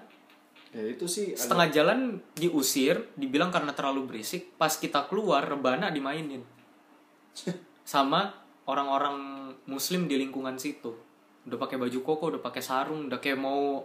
[0.69, 1.99] Ya itu sih ada- setengah jalan
[2.38, 6.45] diusir dibilang karena terlalu berisik pas kita keluar rebana dimainin.
[7.91, 8.30] Sama
[8.69, 10.93] orang-orang muslim di lingkungan situ.
[11.49, 13.82] Udah pakai baju koko udah pakai sarung udah kayak mau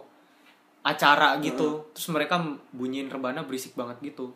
[0.85, 1.89] acara gitu.
[1.97, 2.37] Terus mereka
[2.69, 4.29] bunyiin rebana berisik banget gitu.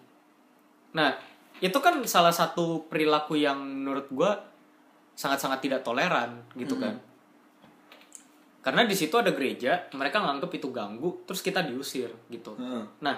[0.98, 1.14] Nah
[1.62, 4.42] itu kan salah satu perilaku yang menurut gua
[5.14, 6.98] sangat-sangat tidak toleran gitu kan.
[8.62, 12.58] Karena di situ ada gereja mereka nganggep itu ganggu terus kita diusir gitu.
[12.58, 12.86] Heeh.
[13.06, 13.18] Nah,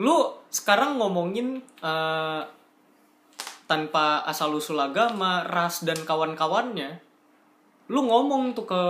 [0.00, 0.16] lu
[0.48, 2.42] sekarang ngomongin eh,
[3.64, 7.00] tanpa asal usul agama, ras dan kawan-kawannya,
[7.92, 8.82] lu ngomong tuh ke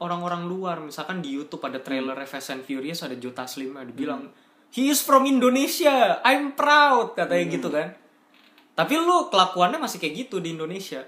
[0.00, 4.32] orang-orang luar, misalkan di YouTube ada trailer Fast and Furious ada Joe Taslim ada bilang
[4.72, 8.01] he is from Indonesia, I'm proud katanya gitu kan.
[8.72, 11.04] Tapi lu kelakuannya masih kayak gitu di Indonesia.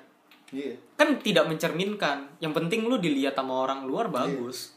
[0.52, 2.36] iya Kan tidak mencerminkan.
[2.38, 4.76] Yang penting lu dilihat sama orang luar bagus.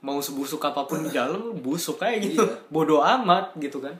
[0.00, 2.42] Mau sebusuk apa pun di dalam lu busuk kayak gitu.
[2.44, 2.56] Iya.
[2.72, 3.94] Bodoh amat gitu kan.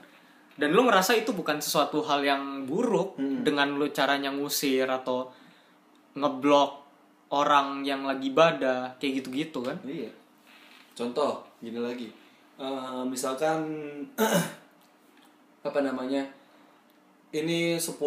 [0.55, 5.27] Dan lu ngerasa itu bukan sesuatu hal yang buruk dengan lu caranya ngusir atau
[6.15, 6.87] ngeblok
[7.35, 9.75] orang yang lagi ibadah kayak gitu-gitu kan.
[9.83, 10.07] Iya.
[10.95, 12.07] Contoh, gini lagi.
[12.55, 13.67] Eh, misalkan
[15.67, 16.23] apa namanya?
[17.35, 17.99] Ini 10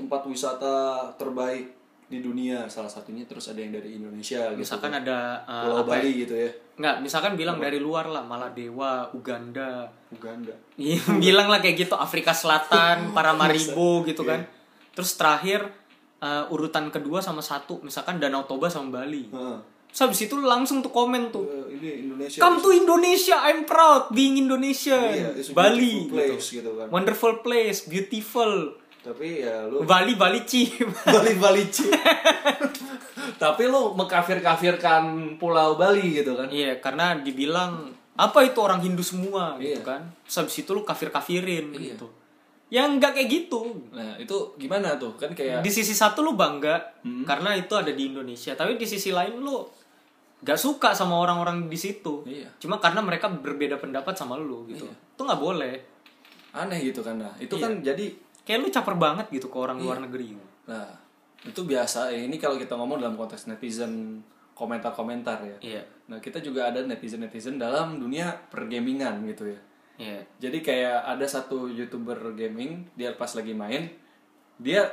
[0.00, 1.82] tempat wisata terbaik
[2.12, 4.60] di dunia salah satunya terus ada yang dari Indonesia gitu.
[4.60, 6.00] Misalkan ada eh, Pulau apa ya?
[6.04, 6.50] Bali gitu ya.
[6.76, 10.52] Nggak, misalkan bilang dari luar lah, Maladewa, Uganda, Uganda.
[10.76, 14.44] Iya, bilang lah kayak gitu Afrika Selatan, Paramaribo gitu kan.
[14.92, 15.64] Terus terakhir
[16.20, 19.32] uh, urutan kedua sama satu, misalkan Danau Toba sama Bali.
[19.32, 19.58] Heeh.
[19.92, 21.44] Terus habis itu langsung tuh komen tuh.
[21.44, 22.40] Eh, ini Indonesia.
[22.40, 24.96] Come to Indonesia, I'm proud being Indonesia.
[24.96, 26.64] Iya, it's a Bali place, gitu.
[26.64, 26.86] gitu kan.
[26.88, 28.80] Wonderful place, beautiful.
[29.02, 30.72] Tapi ya lu Bali Bali Ci.
[31.12, 31.92] Bali Bali Ci.
[33.36, 35.02] Tapi lu mengkafir-kafirkan
[35.36, 36.48] Pulau Bali gitu kan.
[36.48, 39.84] Iya, karena dibilang apa itu orang Hindu semua gitu Iya.
[39.84, 40.02] kan.
[40.24, 41.94] Terus habis itu lu kafir-kafirin Iya.
[41.94, 42.06] gitu.
[42.72, 43.60] Yang enggak kayak gitu.
[43.92, 45.12] Nah, itu gimana tuh?
[45.16, 47.26] Kan kayak di sisi satu lu bangga Hmm.
[47.26, 49.60] karena itu ada di Indonesia tapi di sisi lain lu
[50.42, 52.50] gak suka sama orang-orang di situ Iya.
[52.58, 55.74] cuma karena mereka berbeda pendapat sama lu gitu itu nggak boleh
[56.52, 57.16] aneh gitu kan.
[57.16, 57.64] Nah, itu Iya.
[57.64, 58.06] kan jadi
[58.44, 59.84] kayak lu caper banget gitu ke orang Iya.
[59.88, 60.36] luar negeri
[60.68, 60.86] Nah,
[61.42, 62.12] itu biasa.
[62.12, 64.20] Ini kalau kita ngomong dalam konteks netizen
[64.52, 65.56] komentar-komentar ya.
[65.64, 69.60] iya Nah, kita juga ada netizen-netizen dalam dunia pergamingan gitu ya.
[69.96, 73.88] iya Jadi kayak ada satu youtuber gaming, dia pas lagi main,
[74.60, 74.84] dia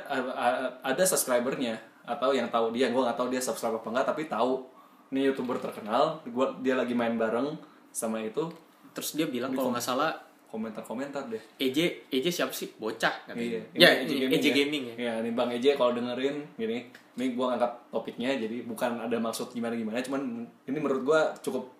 [0.80, 1.76] ada subscribernya
[2.08, 4.64] atau yang tahu dia, gue nggak tahu dia subscriber apa enggak, tapi tahu
[5.10, 7.54] ini youtuber terkenal, gua dia lagi main bareng
[7.90, 8.46] sama itu.
[8.90, 10.10] Terus dia bilang kalau nggak salah
[10.46, 11.38] komentar-komentar deh.
[11.58, 12.74] EJ EJ siapa sih?
[12.74, 13.62] Bocah katanya.
[13.70, 14.94] Iya, ya ini EJ gaming, ya.
[14.98, 19.54] Ya, nih Bang Eje kalau dengerin gini, ini gua ngangkat topiknya jadi bukan ada maksud
[19.54, 21.70] gimana-gimana, cuman ini menurut gua cukup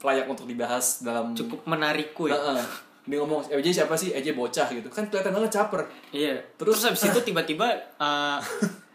[0.00, 2.36] layak untuk dibahas dalam cukup menarikku ya.
[2.36, 2.64] Heeh.
[3.04, 4.16] dia ngomong EJ siapa sih?
[4.16, 4.88] EJ bocah gitu.
[4.88, 5.84] Kan kelihatan banget caper.
[6.08, 6.40] Iya.
[6.56, 7.68] Terus- terus, habis itu tiba-tiba
[8.00, 8.40] uh,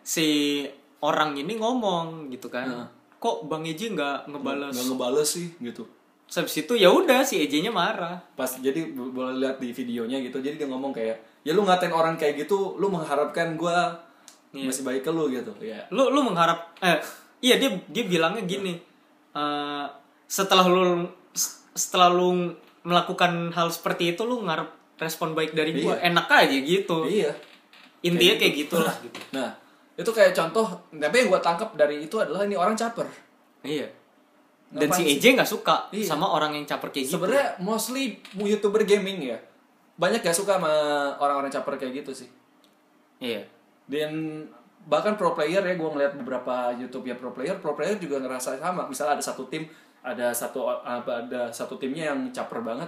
[0.02, 0.66] si
[1.02, 2.66] orang ini ngomong gitu kan.
[2.66, 2.88] Heeh.
[3.20, 4.72] Kok bang Eji nggak ngebales?
[4.72, 5.84] Nggak ngebales sih gitu.
[6.26, 8.22] Habis itu ya udah si Eji-nya marah.
[8.34, 11.90] Pas jadi bo- boleh lihat di videonya gitu jadi dia ngomong kayak ya lu ngatain
[11.90, 13.98] orang kayak gitu lu mengharapkan gua
[14.50, 14.66] Iya.
[14.66, 15.54] masih baik ke lu gitu.
[15.60, 16.98] Ya lu lu mengharap eh
[17.40, 18.78] iya dia dia bilangnya gini
[19.32, 19.86] eh,
[20.26, 21.06] setelah lu
[21.72, 25.96] setelah lu melakukan hal seperti itu lu ngarep respon baik dari gua.
[25.96, 26.10] Iya.
[26.10, 26.98] enak aja gitu.
[27.06, 27.32] Iya.
[28.02, 29.20] Intinya kayak gitulah gitu.
[29.32, 29.54] nah
[30.00, 30.64] itu kayak contoh
[30.96, 33.04] tapi yang gua tangkap dari itu adalah ini orang caper.
[33.68, 33.88] Iya.
[34.70, 36.14] Dan si Ngapain EJ nggak suka Iya.
[36.14, 37.18] sama orang yang caper kayak gitu.
[37.18, 39.38] Sebenarnya mostly youtuber gaming ya.
[40.00, 40.72] Banyak gak suka sama
[41.20, 42.30] orang-orang caper kayak gitu sih.
[43.20, 43.44] Iya.
[43.90, 44.46] Dan
[44.88, 48.62] bahkan pro player ya gue ngeliat beberapa YouTube ya pro player pro player juga ngerasa
[48.62, 48.88] sama.
[48.88, 49.68] Misalnya ada satu tim
[50.00, 52.88] ada satu apa ada satu timnya yang caper banget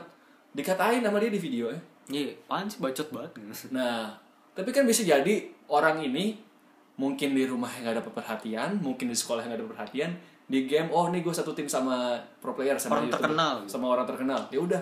[0.56, 1.80] dikatain sama dia di video ya.
[2.08, 3.32] Iya apaan sih bacot banget.
[3.76, 4.16] Nah
[4.56, 6.51] tapi kan bisa jadi orang ini
[6.96, 10.12] mungkin di rumah nggak dapat perhatian mungkin di sekolah nggak dapat perhatian
[10.46, 13.54] di game oh nih gue satu tim sama pro player sama Orang YouTuber, terkenal.
[13.66, 14.82] sama orang terkenal ya udah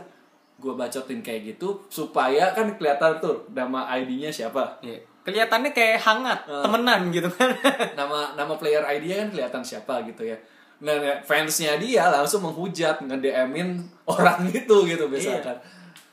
[0.56, 6.40] gue bacotin kayak gitu supaya kan kelihatan tuh nama ID-nya siapa iya kelihatannya kayak hangat
[6.46, 6.66] Ah.
[6.66, 7.54] temenan gitu kan
[8.00, 10.36] nama nama player ID-nya kan kelihatan siapa gitu ya.
[10.80, 13.76] Nah, fansnya dia langsung menghujat, nge-DM-in
[14.08, 15.52] orang itu gitu misalkan.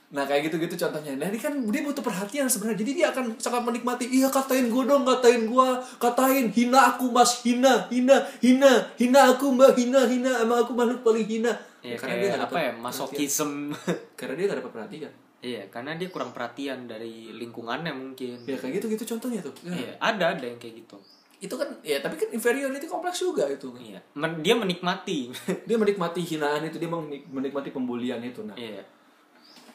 [0.07, 1.12] Nah, kayak gitu-gitu contohnya.
[1.14, 2.79] Nah, ini kan dia butuh perhatian sebenarnya.
[2.79, 4.07] Jadi dia akan sangat menikmati.
[4.07, 9.51] Iya, katain gue dong, katain gue, katain hina aku Mas, hina, hina, hina, hina aku
[9.51, 11.51] Mbak, hina, hina, emang aku makhluk paling hina.
[11.83, 13.51] Iya, karena dia nggak apa ya masokism
[14.19, 15.12] Karena dia gak dapat perhatian.
[15.38, 19.55] iya karena dia kurang perhatian dari lingkungannya mungkin Ya kayak gitu-gitu contohnya tuh.
[19.62, 19.71] Ya.
[19.77, 20.99] iya ada ada yang kayak gitu
[21.38, 23.71] Itu kan ya tapi kan inferiority kompleks juga itu.
[23.79, 25.31] iya Men- dia menikmati
[25.69, 28.42] Dia menikmati hinaan itu, dia menik- menikmati pembulian itu.
[28.42, 28.83] Nah, iya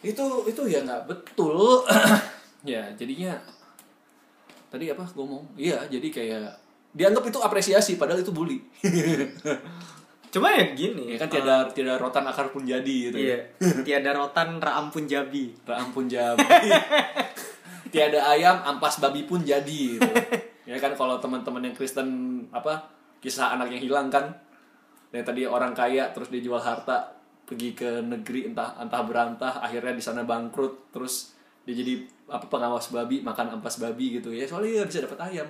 [0.01, 1.85] itu itu ya nggak betul.
[2.61, 3.33] Ya jadinya
[4.69, 5.57] tadi apa gue ngomong?
[5.57, 6.53] Iya jadi kayak
[6.93, 8.61] dianggap itu apresiasi padahal itu bully.
[10.33, 13.49] Cuma ya gini ya kan tiada tiada rotan akar pun jadi gitu iya
[13.87, 15.57] tiada rotan raam pun jabi.
[15.65, 16.45] Ya ampun jabi.
[17.91, 20.07] Tiada ayam ampas babi pun jadi gitu.
[20.63, 22.87] ya kan kalau teman-teman yang Kristen apa
[23.19, 24.31] kisah anak yang hilang kan.
[25.11, 27.11] Yang tadi orang kaya terus dia jual harta
[27.51, 31.35] pergi ke negeri entah entah berantah akhirnya di sana bangkrut terus
[31.67, 31.99] dia jadi
[32.31, 34.31] apa pengawas babi makan ampas babi gitu.
[34.31, 35.47] Ya soalnya dia bisa dapat ayam.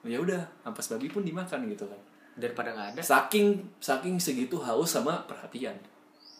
[0.00, 2.00] Ya udah ampas babi pun dimakan gitu kan.
[2.40, 3.00] Daripada nggak ada.
[3.04, 5.76] Saking saking segitu haus sama perhatian.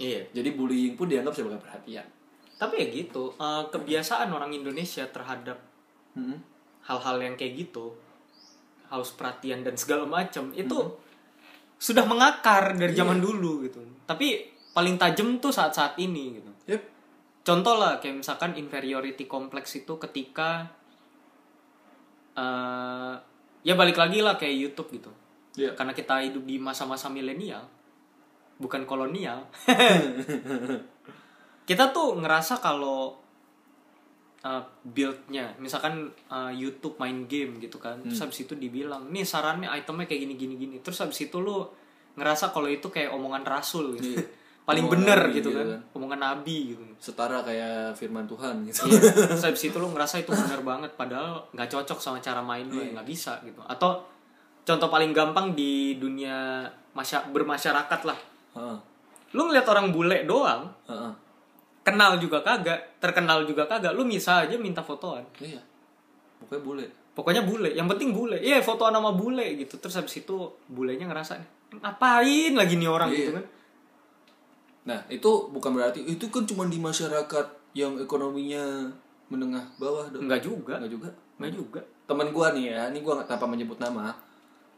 [0.01, 0.25] Iya.
[0.33, 2.09] Jadi bullying pun dianggap sebagai perhatian.
[2.57, 5.61] Tapi ya gitu eh, kebiasaan orang Indonesia terhadap
[6.17, 6.41] Hmm.
[6.89, 7.93] hal-hal yang kayak gitu
[8.89, 10.97] haus perhatian dan segala macam itu Hmm.
[11.77, 13.05] sudah mengakar dari Iya.
[13.05, 13.85] zaman dulu gitu.
[14.09, 16.83] Tapi paling tajam tuh saat-saat ini gitu Yep.
[17.43, 20.69] contoh lah kayak misalkan inferiority complex itu ketika
[22.37, 23.15] eh
[23.63, 25.11] ya balik lagi lah kayak YouTube gitu
[25.57, 25.73] Iya.
[25.73, 27.65] karena kita hidup di masa-masa milenial
[28.61, 29.49] bukan kolonial
[31.69, 33.17] kita tuh ngerasa kalau
[34.43, 39.67] uh, buildnya misalkan uh, YouTube main game gitu kan terus habis itu dibilang nih sarannya
[39.73, 41.65] itemnya kayak gini gini gini terus habis itu lu
[42.17, 44.25] ngerasa kalau itu kayak omongan rasul gitu Iya.
[44.67, 45.81] paling Omongan bener nabi gitu gitu kan kan.
[45.95, 48.99] omongan nabi gitu setara kayak firman Tuhan gitu Iya.
[49.31, 52.77] Terus habis itu lu ngerasa itu bener banget padahal nggak cocok sama cara main lu
[52.77, 52.91] Iya.
[52.93, 53.63] nggak bisa gitu.
[53.63, 54.03] Atau
[54.63, 58.19] contoh paling gampang di dunia masya bermasyarakat lah.
[58.53, 58.79] Heeh.
[59.33, 61.13] Lu ngeliat orang bule doang, Heeh.
[61.83, 65.23] kenal juga kagak, terkenal juga kagak, lu bisa aja minta fotoan.
[65.39, 65.63] Iya.
[66.37, 66.87] Pokoknya bule.
[67.15, 68.37] Pokoknya bule, yang penting bule.
[68.37, 69.79] Iya, fotoan sama bule gitu.
[69.79, 71.39] Terus habis itu bulenya ngerasa
[71.77, 73.19] ngapain lagi nih orang Iya.
[73.21, 73.45] gitu kan.
[74.87, 78.87] Nah, itu bukan berarti itu kan cuma di masyarakat yang ekonominya
[79.27, 80.31] menengah bawah dong.
[80.31, 80.79] Enggak juga.
[80.79, 81.09] Enggak juga.
[81.37, 81.81] Enggak juga.
[82.07, 84.15] Temen gua nih ya, ini gua nggak tanpa menyebut nama.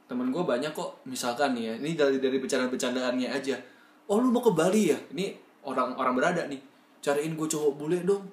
[0.09, 3.61] Temen gua banyak kok, misalkan nih ya, ini dari dari bercanda-bercandaannya aja.
[4.09, 4.97] Oh, lu mau ke Bali ya?
[5.13, 5.37] Ini
[5.69, 6.57] orang orang berada nih.
[7.05, 8.25] Cariin gue cowok bule dong.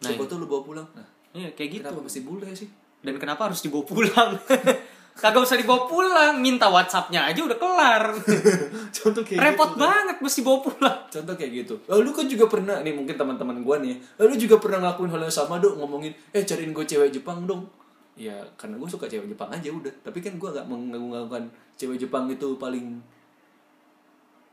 [0.00, 0.88] Nah, Siapa tuh lu bawa pulang.
[0.94, 1.04] Nah,
[1.34, 1.82] Iya, kayak gitu.
[1.82, 2.70] kenapa mesti bule sih?
[3.02, 4.30] Dan kenapa harus dibawa pulang?
[5.18, 8.14] Kagak usah dibawa pulang, minta WhatsApp-nya aja udah kelar.
[9.02, 9.82] Contoh kayak Repot gitu.
[9.82, 10.98] banget mesti bawa pulang.
[11.10, 11.74] Contoh kayak gitu.
[11.90, 13.98] Oh, lu kan juga pernah nih mungkin teman-teman gua nih.
[13.98, 17.42] "Eh, Lu juga pernah ngelakuin hal yang sama dong ngomongin, "Eh, cariin gue cewek Jepang
[17.44, 17.66] dong."
[18.14, 19.90] Ya, karena gue suka cewek Jepang aja udah.
[20.06, 23.02] Tapi kan gua nggak mengagung-agungkan cewek Jepang itu paling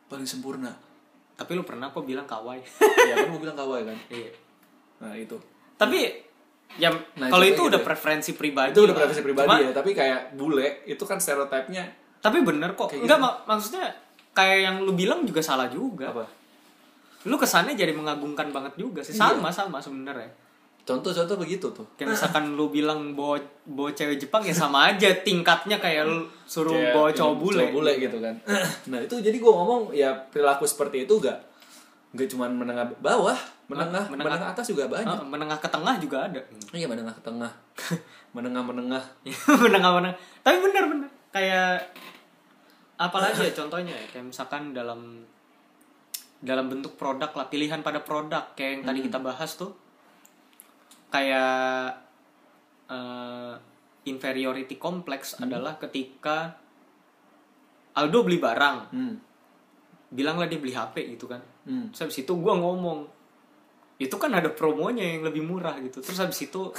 [0.05, 0.73] paling sempurna.
[1.35, 2.65] Tapi lu pernah kok bilang kawaii.
[3.05, 3.97] ya kan mau bilang kawaii kan.
[4.09, 4.33] iya.
[4.97, 5.37] Nah, itu.
[5.75, 6.24] Tapi
[6.75, 8.71] ya Nah, kalau itu itu udah gitu preferensi pribadi.
[8.71, 11.85] itu udah preferensi pribadi Cuma- ya, tapi kayak bule itu kan stereotipnya
[12.17, 12.89] Tapi bener kok.
[12.91, 13.21] Enggak gitu.
[13.21, 13.85] mak- maksudnya
[14.31, 16.09] kayak yang lu bilang juga salah juga.
[16.09, 16.25] apa?
[17.23, 19.33] lu kesannya jadi mengagungkan banget juga sih Iya.
[19.33, 20.29] sama sama sebenarnya
[20.83, 21.81] Contoh-contoh begitu tuh.
[21.95, 26.69] kayak misalkan lu bilang bawa bawa cewek Jepang ya sama aja tingkatnya kayak lu suruh
[26.69, 28.35] Kayak bawa ini, cowok bule cowok bule gitu kan.
[28.85, 31.41] nah, itu jadi gua ngomong ya perilaku seperti itu gak
[32.15, 33.35] gak cuma menengah bawah,
[33.67, 34.39] menengah, menengah.
[34.39, 35.19] menengah, atas juga banyak.
[35.19, 36.41] Ah, menengah ke tengah juga ada.
[36.71, 37.51] Iya, menengah ke tengah.
[38.35, 39.03] Menengah-menengah.
[39.63, 41.87] menengah menengah tapi bener bener kayak
[42.99, 43.95] apalagi ya contohnya?
[43.95, 45.23] Ya kayak misalkan dalam
[46.43, 48.51] dalam bentuk produk lah pilihan pada produk.
[48.59, 49.71] Kayak yang tadi kita bahas tuh.
[51.11, 52.03] Kayak
[52.91, 53.55] eh,
[54.03, 56.59] inferiority complex adalah ketika
[57.95, 58.77] Aldo beli barang.
[58.91, 59.15] Hmm.
[60.15, 61.89] bilanglah dia beli HP gitu kan Hmm.
[61.89, 63.09] terus habis itu gue ngomong
[63.97, 66.69] itu kan ada promonya yang lebih murah gitu terus habis itu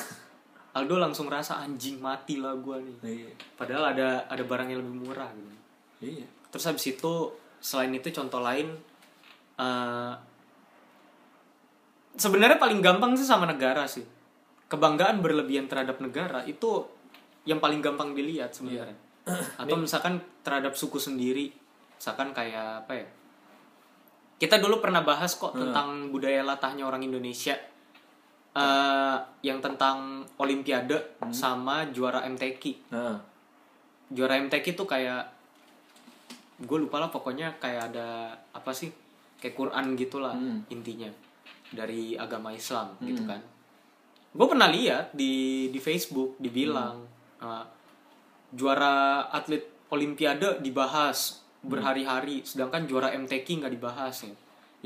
[0.77, 3.33] Aldo langsung rasa anjing mati lah gue nih Iya.
[3.57, 5.53] padahal ada ada barang yang lebih murah gitu
[6.07, 6.27] Iya.
[6.53, 7.12] terus habis itu
[7.59, 8.79] selain itu contoh lain
[9.57, 10.12] eh,
[12.14, 14.05] sebenarnya paling gampang sih sama negara sih
[14.66, 16.85] kebanggaan berlebihan terhadap negara itu
[17.46, 18.99] yang paling gampang dilihat sebenarnya
[19.59, 21.51] atau misalkan terhadap suku sendiri
[21.96, 23.09] misalkan kayak apa ya
[24.37, 27.57] kita dulu pernah bahas kok tentang budaya latahnya orang Indonesia.
[28.57, 33.20] Eh yang tentang Olimpiade sama juara MTQ Nah,
[34.09, 35.29] juara MTQ itu kayak
[36.57, 38.88] gue lupa lah pokoknya kayak ada apa sih
[39.37, 40.64] kayak Quran gitulah Hmm.
[40.72, 41.12] intinya
[41.68, 43.44] dari agama Islam gitu kan.
[44.33, 47.05] Gue pernah lihat di di Facebook dibilang
[47.44, 47.64] uh,
[48.57, 54.35] juara atlet Olimpiade dibahas berhari-hari sedangkan juara MTQ nggak dibahas ya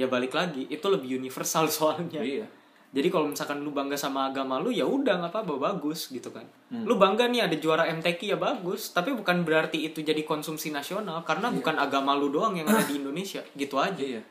[0.01, 2.49] ya balik lagi itu lebih universal soalnya iya.
[2.90, 6.43] jadi kalau misalkan lu bangga sama agama lu ya udah nggak apa-apa bagus gitu kan.
[6.71, 11.27] Lu bangga nih ada juara MTQ ya bagus, tapi bukan berarti itu jadi konsumsi nasional
[11.27, 13.99] karena bukan agama lu doang yang ada di Indonesia, gitu aja.
[13.99, 14.23] Iya.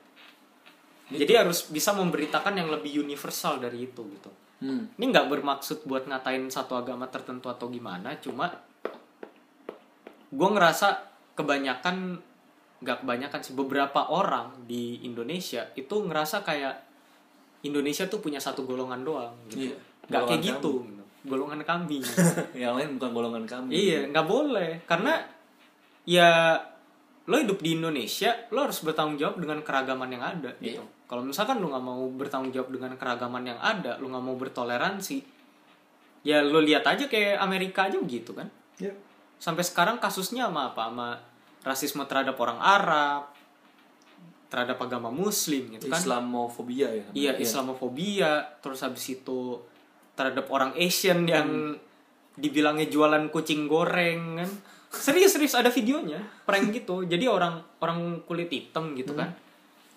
[1.12, 4.32] Jadi harus bisa memberitakan yang lebih universal dari itu gitu.
[4.64, 4.88] Hmm.
[4.96, 8.56] Ini nggak bermaksud buat ngatain satu agama tertentu atau gimana, cuma
[10.32, 12.24] gue ngerasa kebanyakan
[12.80, 16.76] nggak kebanyakan sih beberapa orang di Indonesia itu ngerasa kayak
[17.68, 19.72] Indonesia tuh punya satu golongan doang gitu.
[19.72, 19.76] Iya.
[20.08, 20.72] Nggak kayak Golongan gitu.
[21.28, 22.04] Golongan kambing.
[22.63, 23.70] yang lain bukan golongan kami.
[23.76, 24.80] iya, nggak boleh.
[24.88, 25.20] Karena
[26.08, 26.56] ya
[27.30, 30.82] lo hidup di Indonesia, lo harus bertanggung jawab dengan keragaman yang ada gitu.
[31.06, 35.18] Kalau misalkan lo nggak mau bertanggung jawab dengan keragaman yang ada, lo nggak mau bertoleransi,
[36.26, 38.50] ya lo lihat aja kayak Amerika aja begitu kan.
[38.82, 38.96] Iya.
[39.38, 40.89] Sampai sekarang kasusnya sama apa?
[40.89, 41.08] Sama
[41.63, 43.32] rasisme terhadap orang Arab,
[44.50, 46.02] terhadap agama Muslim gitu kan.
[46.02, 47.06] Islamofobia ya.
[47.13, 49.62] Iya, Islamofobia, terus habis itu
[50.17, 51.78] terhadap orang Asian yang
[52.36, 54.50] dibilangnya jualan kucing goreng kan.
[54.89, 56.17] Serius serius ada videonya,
[56.50, 57.06] prank gitu.
[57.06, 59.30] Jadi orang orang kulit hitam gitu kan.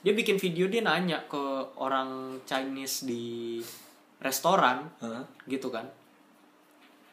[0.03, 3.57] Dia bikin video dia nanya ke orang Chinese di
[4.21, 5.25] restoran Hah?
[5.49, 5.89] gitu kan.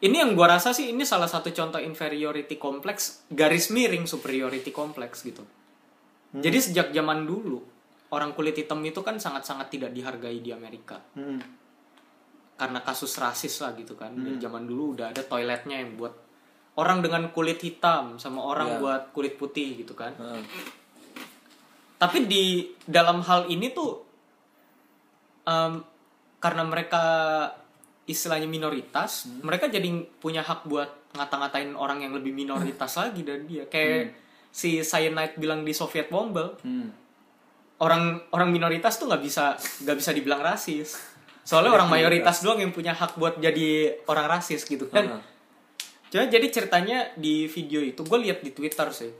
[0.00, 5.20] Ini yang gua rasa sih ini salah satu contoh inferiority complex garis miring superiority complex
[5.22, 5.44] gitu.
[6.30, 7.60] Jadi sejak zaman dulu
[8.10, 11.38] orang kulit hitam itu kan sangat-sangat tidak dihargai di Amerika Hmm.
[12.56, 14.12] karena kasus rasis lah gitu kan.
[14.12, 16.12] Dan zaman dulu udah ada toiletnya yang buat
[16.76, 18.78] orang dengan kulit hitam sama orang Ya.
[18.78, 20.12] buat kulit putih gitu kan.
[20.16, 20.42] Heeh.
[21.96, 22.44] Tapi di
[22.84, 24.00] dalam hal ini tuh
[25.44, 25.80] em,
[26.36, 27.04] karena mereka
[28.06, 29.86] istilahnya minoritas, mereka jadi
[30.18, 33.64] punya hak buat ngata-ngatain orang yang lebih minoritas lagi dari dia.
[33.66, 34.14] Kayak
[34.50, 36.90] si Cyanide bilang di Soviet Bomber, Hmm.
[37.80, 41.00] orang orang minoritas tuh nggak bisa nggak bisa dibilang rasis.
[41.40, 45.22] Soalnya orang mayoritas doang yang punya hak buat jadi orang rasis gitu kan.
[46.10, 49.10] Cuma jadi ceritanya di video itu gue lihat di Twitter sih.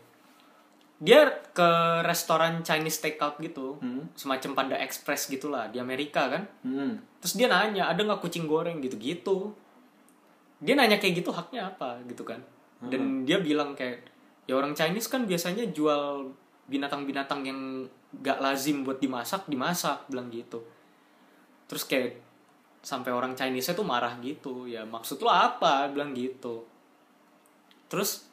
[1.00, 1.70] Dia ke
[2.04, 4.12] restoran Chinese takeout gitu, Hmm.
[4.12, 6.44] semacam Panda Express gitulah di Amerika kan.
[6.60, 7.00] Hmm.
[7.24, 9.56] Terus dia nanya, ada nggak kucing goreng gitu-gitu.
[10.60, 12.44] Dia nanya kayak gitu haknya apa gitu kan.
[12.80, 14.08] Dan dia bilang kayak,
[14.44, 16.32] ya orang Chinese kan biasanya jual
[16.68, 17.84] binatang-binatang yang
[18.24, 20.64] gak lazim buat dimasak, dimasak, bilang gitu.
[21.68, 22.18] Terus kayak
[22.80, 26.64] sampai orang Chinese tuh marah gitu, ya maksud lo apa, bilang gitu.
[27.92, 28.26] Terus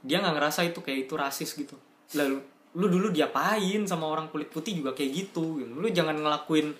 [0.00, 1.76] dia nggak ngerasa itu kayak itu rasis gitu.
[2.14, 2.36] Lalu
[2.72, 5.60] lu dulu diapain sama orang kulit putih juga kayak gitu.
[5.62, 6.72] Lu jangan ngelakuin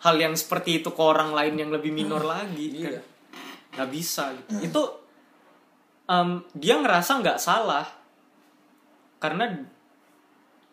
[0.00, 3.02] hal yang seperti itu ke orang lain yang lebih minor lagi kan Iya.
[3.70, 4.50] nggak bisa gitu.
[4.64, 4.82] itu
[6.08, 7.84] em, dia ngerasa nggak salah
[9.20, 9.60] karena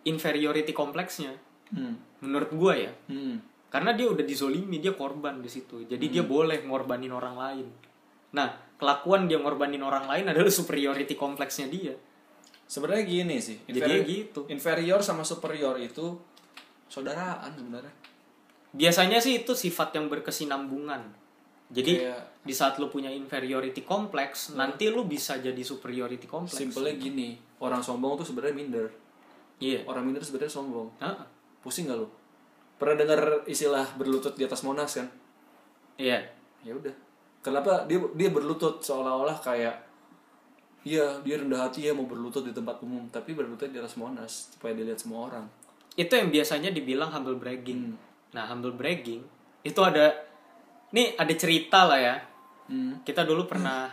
[0.03, 1.35] inferiority kompleksnya
[1.67, 1.99] Hmm.
[2.23, 3.43] menurut gua ya Hmm.
[3.67, 7.67] karena dia udah dizolimi dia korban di situ jadi dia boleh ngorbanin orang lain
[8.31, 8.47] nah
[8.79, 11.91] kelakuan dia ngorbanin orang lain adalah superiority kompleksnya dia
[12.67, 13.57] Sebenarnya gini sih.
[13.63, 14.43] Jadi gitu.
[14.51, 16.19] Inferior sama superior itu
[16.91, 17.93] saudaraan sebenarnya.
[18.75, 21.01] Biasanya sih itu sifat yang berkesinambungan.
[21.67, 26.55] Jadi Kayak- di saat lu punya inferiority complex nanti lu bisa jadi superiority complex.
[26.55, 28.87] Simpelnya gini orang sombong tuh sebenarnya minder.
[29.59, 29.83] Iya.
[29.87, 30.91] Orang minder sebenarnya sombong.
[30.99, 31.27] Heeh.
[31.57, 32.07] pusing gak lu?
[32.79, 35.07] Pernah dengar istilah berlutut di atas monas kan?
[35.99, 36.23] Iya.
[36.63, 36.95] Ya udah.
[37.43, 39.75] Kenapa dia dia berlutut seolah-olah kayak
[40.83, 44.51] iya dia rendah hati ya mau berlutut di tempat umum tapi berlutut di atas monas
[44.53, 45.45] supaya dilihat semua orang
[45.97, 47.97] itu yang biasanya dibilang humble bragging Hmm.
[48.33, 49.23] nah humble bragging
[49.63, 50.13] itu ada
[50.91, 52.15] nih ada cerita lah ya
[52.67, 53.01] hmm.
[53.03, 53.89] kita dulu pernah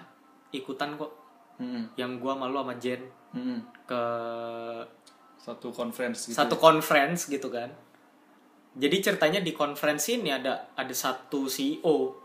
[0.50, 1.12] ikutan kok
[1.54, 1.86] Hmm.
[1.94, 3.62] yang gua malu sama Jen Hmm.
[3.86, 4.02] ke
[5.38, 7.70] satu conference gitu satu conference gitu kan
[8.74, 12.18] jadi ceritanya di conference ini ada ada satu CEO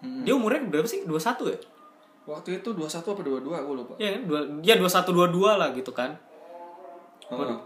[0.00, 0.20] Hmm.
[0.24, 1.58] dia umurnya berapa sih 21 ya
[2.24, 4.22] waktu itu 21 apa 22 aku lupa Iya kan?
[4.24, 6.10] Dua, dia 21 22 lah gitu kan.
[7.28, 7.60] Waduh.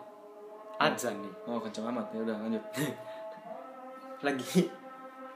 [0.79, 1.33] Adzan nih.
[1.51, 2.63] oh kenceng amat ya udah lanjut
[4.27, 4.71] Lagi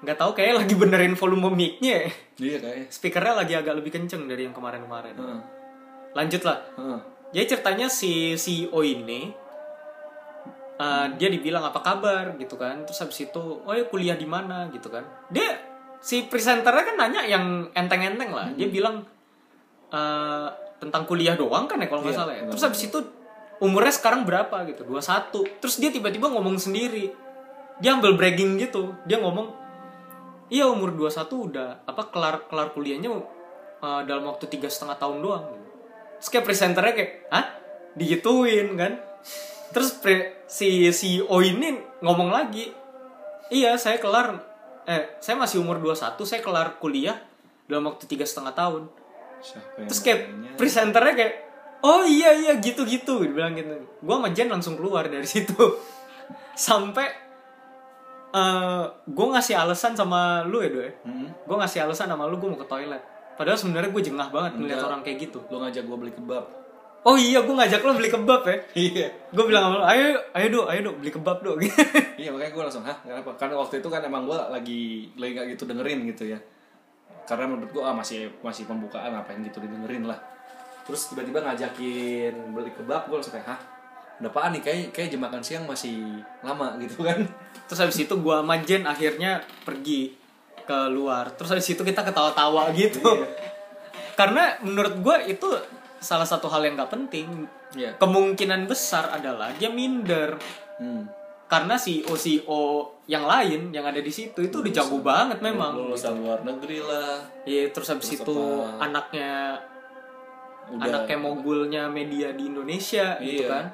[0.02, 2.02] nggak tahu kayak lagi benerin volume mic-nya.
[2.02, 2.10] ya.
[2.42, 5.14] iya kayaknya Speakernya lagi agak lebih kenceng dari yang kemarin-kemarin.
[5.14, 5.40] Heeh.
[6.18, 6.58] Lanjut lah.
[6.74, 7.00] Heeh.
[7.32, 9.30] Jadi ceritanya si CEO ini
[10.76, 12.82] uh, dia dibilang apa kabar gitu kan.
[12.82, 15.06] Terus habis itu, oh ya kuliah di mana gitu kan.
[15.30, 15.71] Dia
[16.02, 18.50] si presenternya kan nanya yang enteng-enteng lah.
[18.58, 19.06] Dia bilang
[19.94, 20.48] uh,
[20.82, 22.42] tentang kuliah doang kan ya kalau nggak Iya, salah ya.
[22.50, 22.98] Terus habis itu
[23.62, 24.82] umurnya sekarang berapa gitu?
[24.82, 25.62] 21.
[25.62, 27.14] Terus dia tiba-tiba ngomong sendiri.
[27.78, 28.98] Dia ambil bragging gitu.
[29.06, 29.54] Dia ngomong,
[30.50, 35.44] "Iya, umur 21 udah apa kelar kelar kuliahnya uh, dalam waktu tiga setengah tahun doang."
[35.54, 35.68] Gitu.
[36.18, 37.46] Terus kayak presenternya kayak, "Hah?
[37.94, 38.98] Digituin kan?"
[39.70, 42.74] Terus pre- si CEO ini ngomong lagi,
[43.54, 44.51] "Iya, saya kelar
[44.84, 47.18] eh saya masih umur 21, saya kelar kuliah
[47.66, 48.82] dalam waktu tiga setengah tahun."
[49.42, 50.50] siapa Terus kayak nanya?
[50.54, 51.34] presenternya kayak
[51.82, 53.74] oh iya iya gitu gitu dibilang gitu.
[53.98, 55.58] Gua sama Jen langsung keluar dari situ.
[56.54, 57.10] Sampai
[58.32, 60.90] eh gue ngasih alasan sama lu ya doy.
[61.04, 61.28] Hmm.
[61.44, 63.02] Gue ngasih alasan sama lu gue mau ke toilet.
[63.34, 64.88] Padahal sebenarnya gue jengah banget ngeliat Enggak.
[64.88, 65.38] orang kayak gitu.
[65.50, 66.44] lu ngajak gua beli kebab
[67.02, 68.56] Oh iya gue ngajak lo beli kebab ya.
[68.78, 71.58] iya Gue bilang sama lu, ayo ayo do ayo do beli kebab do.
[72.20, 75.46] iya makanya gue langsung hah kenapa karena waktu itu kan emang gue lagi lagi gak
[75.58, 76.38] gitu dengerin gitu ya
[77.26, 80.18] karena menurut gue ah masih masih pembukaan apa yang gitu didengerin lah
[80.86, 83.60] terus tiba-tiba ngajakin beli kebab gue langsung kayak hah
[84.22, 87.26] udah apaan nih kayak kayak jam makan siang masih lama gitu kan
[87.72, 90.12] Terus habis itu gue sama Jen akhirnya pergi
[90.68, 91.32] keluar.
[91.32, 93.00] Terus habis itu kita ketawa-tawa gitu.
[93.00, 93.26] Iya.
[94.12, 95.48] Karena menurut gue itu
[96.02, 97.46] salah satu hal yang gak penting.
[97.72, 97.94] Iya.
[97.96, 100.34] Kemungkinan besar adalah dia minder.
[100.76, 101.22] hmm.
[101.46, 102.62] Karena CEO CEO
[103.04, 105.76] yang lain yang ada di situ itu udah jago banget memang.
[105.76, 108.88] lulusan luar negeri lah Iya, terus habis Terus itu apa?
[108.88, 109.60] anaknya
[110.72, 113.52] udah anaknya mogulnya media di Indonesia gitu Iya.
[113.52, 113.64] kan.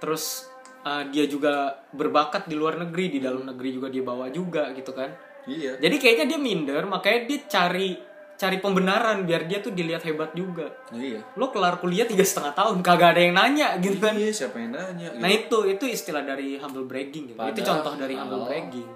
[0.00, 0.48] Terus
[0.82, 1.54] uh, dia juga
[1.92, 5.10] berbakat di luar negeri, di dalam negeri juga dia bawa juga gitu kan.
[5.46, 7.94] iya Jadi kayaknya dia minder, makanya dia cari
[8.40, 10.64] cari pembenaran biar dia tuh dilihat hebat juga.
[10.90, 14.16] iya Lo kelar kuliah tiga setengah tahun, kagak ada yang nanya gitu kan.
[14.16, 15.20] iya siapa yang nanya gitu.
[15.20, 17.36] Nah itu itu istilah dari humble bragging gitu.
[17.36, 18.48] itu Padahal- contoh dari humble Oh.
[18.48, 18.88] bragging.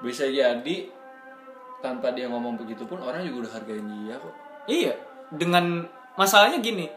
[0.00, 0.76] bisa jadi
[1.78, 4.94] tanpa dia ngomong begitu pun orang juga udah hargain dia kok Iya,
[5.28, 6.90] dengan masalahnya gini,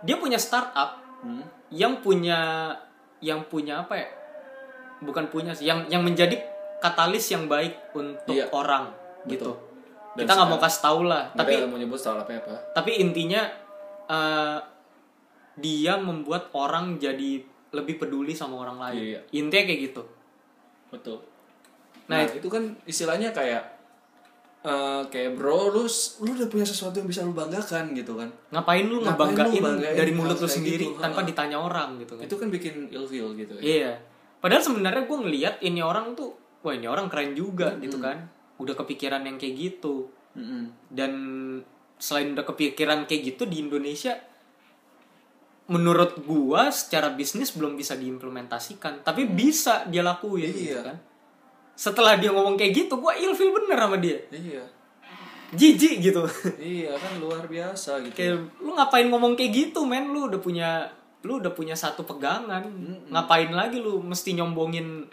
[0.00, 1.44] dia punya startup hmm.
[1.68, 2.72] yang punya
[3.18, 4.08] yang punya apa ya?
[4.98, 6.36] Bukan punya sih, yang yang menjadi
[6.78, 8.48] katalis yang baik untuk Iya.
[8.52, 8.88] orang
[9.24, 9.52] gitu.
[10.16, 13.44] Dan Kita nggak mau kasih tahu lah, tapi mau nyebut startupnya apa tapi intinya
[14.08, 14.58] eh,
[15.56, 17.40] dia membuat orang jadi
[17.72, 19.00] lebih peduli sama orang lain.
[19.12, 19.20] Iya.
[19.36, 20.02] Intinya kayak gitu.
[20.86, 21.18] betul
[22.06, 23.62] Nah, nah, itu kan istilahnya kayak
[24.62, 25.84] eh, kayak bro lu
[26.22, 29.62] lu udah punya sesuatu yang bisa lu banggakan gitu kan Ngapain lu Ngapain lu ngebanggain
[29.62, 31.02] banggain dari mulut lu sendiri gitu?
[31.02, 31.26] tanpa Ha.
[31.26, 32.22] ditanya orang gitu kan?
[32.24, 33.92] itu kan bikin ilfeel gitu ya Iya.
[34.38, 36.30] Padahal sebenarnya gue ngelihat ini orang tuh,
[36.62, 38.30] wah ini orang keren juga gitu kan.
[38.56, 40.08] Udah kepikiran yang kayak gitu.
[40.32, 40.72] Mm-mm.
[40.88, 41.12] Dan
[41.96, 44.16] selain udah kepikiran kayak gitu di Indonesia,
[45.66, 49.02] menurut gua secara bisnis belum bisa diimplementasikan.
[49.02, 50.82] Tapi bisa dia lakuin gitu Iya.
[50.84, 50.96] kan.
[51.72, 54.18] Setelah dia ngomong kayak gitu, gua ilfil bener sama dia.
[54.30, 54.64] iya
[55.46, 56.26] Jijik gitu.
[56.58, 60.90] iya kan luar biasa gitu kayak lu ngapain ngomong kayak gitu men lu udah punya
[61.22, 62.66] lu udah punya satu pegangan
[63.06, 65.06] ngapain lagi lu mesti nyombongin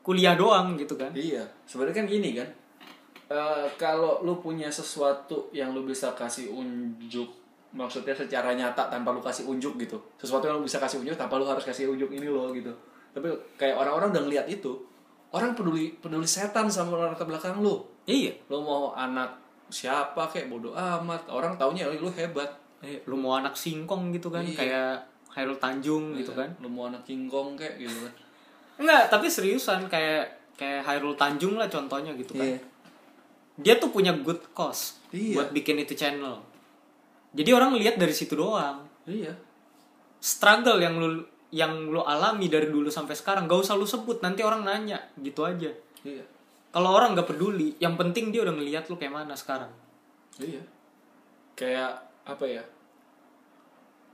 [0.00, 2.48] kuliah doang gitu kan Iya, sebenarnya kan gini kan.
[3.30, 7.30] Eh, kalau lu punya sesuatu yang lu bisa kasih unjuk,
[7.70, 9.94] maksudnya secara nyata tanpa lu kasih unjuk gitu.
[10.18, 12.74] Sesuatu yang lu bisa kasih unjuk tanpa lu harus kasih unjuk ini loh gitu.
[13.14, 14.74] Tapi kayak orang-orang udah ngeliat itu,
[15.30, 17.78] orang peduli peduli setan sama latar belakang lu.
[18.02, 19.38] iya Lu mau anak
[19.70, 22.50] siapa kayak bodoh amat, orang taunya lu hebat.
[22.82, 24.56] Eh, lu mau anak singkong gitu kan Iya.
[24.58, 24.92] kayak
[25.30, 28.12] Hairul Tanjung gitu kan Lu mau anak King Kong kayak gitu kan.
[28.82, 30.26] Enggak, tapi seriusan kayak
[30.58, 32.42] kayak Hairul Tanjung lah contohnya gitu kan.
[32.42, 32.58] Iya.
[33.60, 35.36] Dia tuh punya good cause Iya.
[35.36, 36.40] buat bikin itu channel.
[37.30, 38.86] Jadi orang lihat dari situ doang.
[39.04, 39.34] Iya.
[40.18, 41.08] Struggle yang lu
[41.50, 45.42] yang lu alami dari dulu sampai sekarang gak usah lu sebut nanti orang nanya gitu
[45.42, 45.70] aja.
[46.02, 46.22] Iya.
[46.70, 49.66] Kalau orang nggak peduli, yang penting dia udah ngeliat lu kayak mana sekarang.
[50.38, 50.62] Iya.
[51.54, 52.62] Kayak apa ya?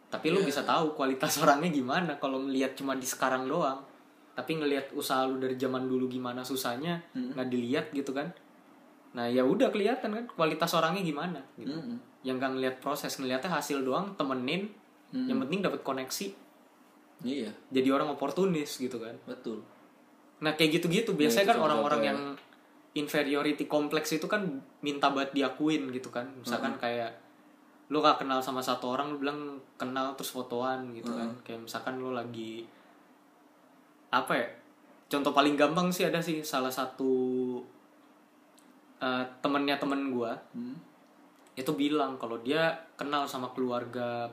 [0.09, 0.49] Tapi lu Iya.
[0.49, 3.85] bisa tahu kualitas orangnya gimana kalau ngelihat cuma di sekarang doang.
[4.33, 7.37] Tapi ngelihat usaha lu dari zaman dulu gimana susahnya Hmm.
[7.37, 8.33] nggak dilihat gitu kan.
[9.15, 11.73] Nah ya udah kelihatan kan kualitas orangnya gimana gitu.
[11.73, 11.97] Mm-mm.
[12.27, 14.73] Yang gak ngelihat proses, ngelihatnya hasil doang, temenin.
[15.15, 15.31] Mm.
[15.31, 16.27] Yang penting dapat koneksi.
[17.25, 19.17] Iya, Jadi orang oportunis gitu kan.
[19.25, 19.65] betul.
[20.45, 22.21] Nah kayak gitu-gitu biasanya itu kan orang-orang yang
[22.93, 24.45] inferiority kompleks itu kan
[24.85, 26.29] minta banget diakuin gitu kan.
[26.37, 27.13] Misalkan kayak
[27.89, 31.31] lu gak kenal sama satu orang lu bilang kenal terus fotoan gitu kan.
[31.41, 32.69] Kayak misalkan lu lagi
[34.13, 34.49] apa ya?
[35.07, 37.63] Contoh paling gampang sih ada sih salah satu
[38.99, 40.77] eh, temennya temen gua Hmm.
[41.55, 44.29] itu bilang kalau dia kenal sama keluarga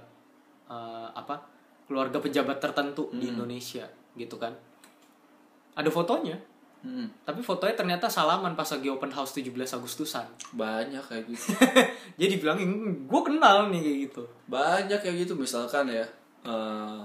[0.65, 1.39] eh, apa
[1.83, 3.83] keluarga pejabat tertentu di Indonesia
[4.13, 4.51] gitu kan
[5.73, 6.37] ada fotonya
[6.79, 7.07] Hmm.
[7.23, 11.55] tapi fotonya ternyata salaman pas lagi open house 17 Agustusan Banyak kayak gitu.
[12.19, 12.59] jadi bilang
[13.01, 16.03] gue kenal nih kayak gitu Banyak kayak gitu misalkan ya.
[16.43, 16.99] eh,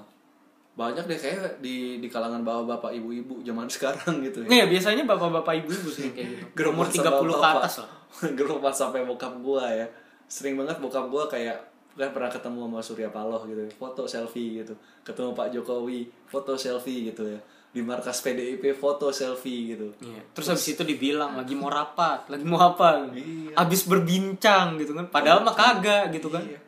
[0.78, 4.48] banyak deh kayak di di kalangan bapak-bapak ibu-ibu zaman sekarang gitu ya.
[4.48, 7.90] Nih, biasanya bapak-bapak ibu-ibu sih kayak gitu umur WhatsApp 30 ke atas lah
[8.62, 9.86] WhatsApp sampai bokap gua ya.
[10.30, 11.58] Sering banget bokap gua kayak
[11.98, 13.70] kan pernah ketemu sama Surya Paloh gitu ya.
[13.74, 14.78] Foto selfie gitu.
[15.02, 17.40] Ketemu Pak Jokowi, foto selfie gitu ya.
[17.74, 19.90] Di markas PDIP foto selfie gitu.
[19.98, 20.22] Iya.
[20.30, 23.10] Terus habis itu dibilang lagi mau rapat, lagi mau apa?
[23.10, 23.58] Iya.
[23.58, 25.10] Habis berbincang gitu kan.
[25.10, 26.46] Padahal mah kagak gitu kan.
[26.46, 26.62] Iya.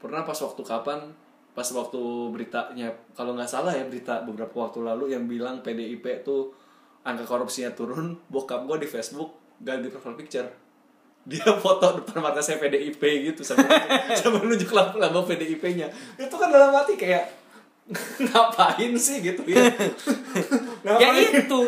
[0.00, 1.21] Pernah pas waktu kapan?
[1.52, 2.00] Pas waktu
[2.32, 6.52] beritanya, kalau nggak salah ya berita beberapa waktu lalu yang bilang PDIP tuh
[7.04, 10.48] angka korupsinya turun, bokap gua di Facebook ganti profile picture.
[11.22, 13.68] Dia foto depan mata saya PDIP gitu sambil
[14.16, 15.92] sambil nunjuk lampu lambang PDIP-nya.
[16.18, 17.42] Itu kan dalam hati kayak
[18.30, 19.68] ngapain sih gitu ya?
[20.86, 21.46] ya ngapain?
[21.46, 21.60] itu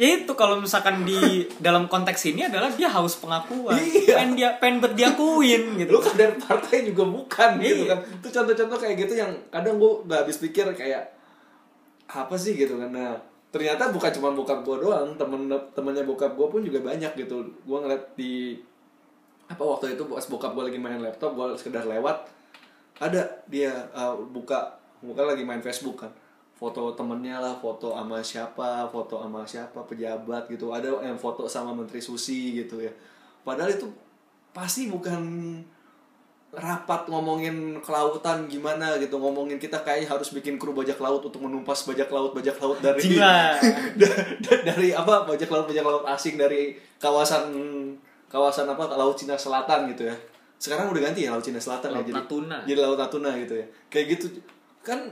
[0.00, 3.76] ya itu kalau misalkan di dalam konteks ini adalah dia haus pengakuan.
[3.76, 4.16] Iya.
[4.16, 7.92] pengen dia pengen buat diakuin gitu lu dari partai juga bukan gitu Iya.
[7.92, 7.98] kan.
[8.16, 11.04] Itu contoh-contoh kayak gitu yang kadang gue nggak habis pikir kayak
[12.08, 12.88] apa sih gitu kan.
[12.88, 13.20] Nah
[13.52, 15.44] ternyata bukan cuma bokap gue doang temen
[15.76, 17.44] temennya bokap gue pun juga banyak gitu.
[17.62, 18.56] Gue ngeliat di
[19.46, 22.22] apa waktu itu pas bokap gue lagi main laptop gue sekedar lewat
[22.96, 23.20] ada
[23.50, 26.12] dia uh, buka buka lagi main Facebook kan
[26.60, 30.68] foto temennya lah foto sama siapa foto sama siapa pejabat gitu.
[30.76, 32.92] Ada yang foto sama menteri susi gitu ya.
[33.40, 33.88] Padahal itu
[34.52, 35.24] pasti bukan
[36.52, 39.16] rapat ngomongin kelautan gimana gitu.
[39.16, 43.16] Ngomongin kita kayak harus bikin kru bajak laut untuk menumpas bajak laut bajak laut dari
[44.68, 47.56] dari apa bajak laut bajak laut asing dari kawasan
[48.28, 50.16] kawasan apa laut Cina Selatan gitu ya.
[50.60, 52.12] Sekarang udah ganti ya laut Cina Selatan Laut ya.
[52.12, 52.58] Jadi Natuna.
[52.68, 53.66] jadi laut Natuna gitu ya.
[53.88, 54.26] Kayak gitu.
[54.84, 55.08] Kan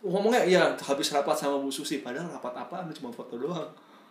[0.00, 3.68] ngomongnya ya habis rapat sama Bu Susi padahal rapat apa cuma foto doang.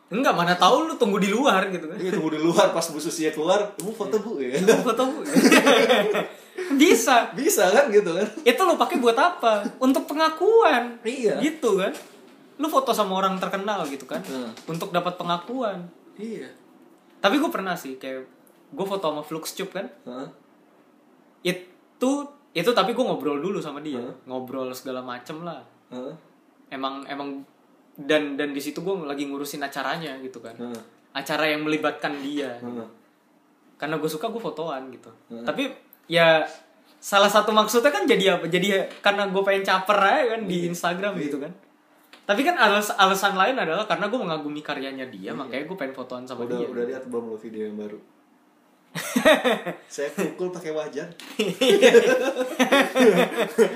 [0.10, 1.98] Enggak mana tahu lu tunggu di luar gitu kan.
[1.98, 4.42] Ini tunggu di luar pas Bu Susi keluar bu foto bu.
[4.42, 5.06] Ya foto
[6.82, 7.34] bisa.
[7.34, 8.28] Bisa kan gitu kan.
[8.42, 9.66] Itu lu pakai buat apa?
[9.82, 10.98] Untuk pengakuan.
[11.06, 11.42] Iya.
[11.42, 11.94] gitu kan.
[12.58, 14.22] Lu foto sama orang terkenal gitu kan.
[14.26, 14.54] Hmm.
[14.70, 15.90] untuk dapat pengakuan.
[16.18, 16.50] Iya.
[17.22, 18.26] Tapi gue pernah sih kayak
[18.74, 19.90] gue foto sama Fluxcube kan.
[20.06, 20.30] Hah?
[21.40, 22.12] itu
[22.52, 24.02] itu tapi gue ngobrol dulu sama dia.
[24.04, 24.16] Hmm.
[24.28, 26.14] ngobrol segala macem lah Hah?
[26.70, 27.42] emang emang
[27.98, 30.56] dan dan di situ gue lagi ngurusin acaranya gitu kan.
[30.58, 30.82] Hah?
[31.10, 32.62] acara yang melibatkan dia.
[32.62, 32.90] Hah?
[33.80, 35.08] karena gue suka gue fotoan gitu.
[35.32, 35.48] Hmm.
[35.48, 35.72] tapi
[36.12, 36.44] ya
[37.00, 38.52] salah satu maksudnya kan jadi apa?
[38.52, 41.56] Jadi karena gue pengen caper aja kan di Instagram gitu kan.
[42.28, 46.28] Tapi kan alas alasan lain adalah karena gue mengagumi karyanya dia makanya gue pengen fotoan
[46.28, 46.68] sama udah dia.
[46.68, 47.98] udah lihat belum lo video yang baru
[49.94, 51.06] saya pukul pakai wajan.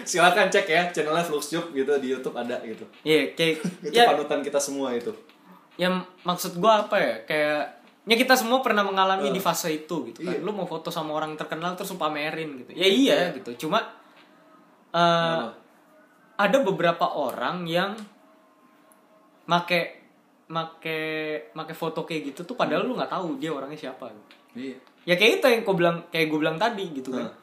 [0.10, 2.84] Silakan cek ya channelnya Fluxtube gitu di YouTube ada gitu.
[3.06, 5.14] Iya kayak itu ya panutan kita semua itu.
[5.78, 5.90] Ya
[6.26, 7.14] maksud gue apa ya?
[7.26, 7.62] Kayak
[8.04, 9.34] ya kita semua pernah mengalami Eh.
[9.34, 10.34] di fase itu gitu kan.
[10.34, 10.42] Iya.
[10.44, 12.72] lu mau foto sama orang terkenal terus pamerin gitu.
[12.74, 13.68] Ya iya gitu.
[13.68, 13.80] Cuma
[14.94, 15.54] eh, Nah,
[16.38, 17.94] ada beberapa orang yang
[19.46, 20.02] make
[20.50, 20.96] make
[21.54, 24.12] make foto kayak gitu tuh padahal lu nggak tahu dia orangnya siapa
[24.54, 27.28] iya ya kayak itu yang gue bilang kayak gue bilang tadi gitu kan.
[27.28, 27.34] Nah.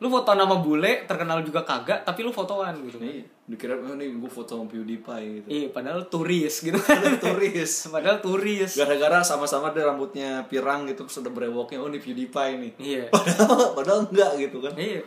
[0.00, 3.04] lu foto nama bule terkenal juga kagak tapi lu fotoan gitu kan.
[3.04, 5.46] Iya dikira oh, nih gue foto sama PewDiePie gitu.
[5.50, 6.78] Iya padahal turis gitu.
[6.78, 7.72] Ada turis.
[7.94, 8.78] Padahal turis.
[8.78, 12.72] Gara-gara sama-sama dia rambutnya pirang gitu terus ada brewoknya oh nih PewDiePie nih.
[12.78, 13.04] Iya.
[13.12, 14.72] Padahal padahal enggak gitu kan.
[14.78, 15.02] Iya.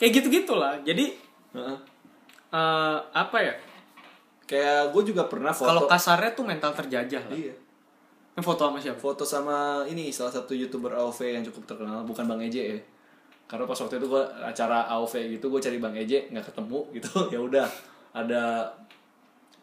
[0.00, 1.14] Kayak gitu gitulah jadi
[1.54, 1.78] Heeh.
[2.56, 3.54] eh, apa ya?
[4.48, 7.36] Kayak gue juga pernah Kalau foto kasarnya tuh mental terjajah lah.
[7.36, 7.67] iya
[8.40, 8.98] foto sama siapa?
[8.98, 12.78] foto sama ini salah satu youtuber AOV yang cukup terkenal bukan bang Eje ya
[13.44, 17.10] karena pas waktu itu gue acara AOV gitu gue cari bang Eje nggak ketemu gitu
[17.34, 17.66] ya udah
[18.10, 18.42] ada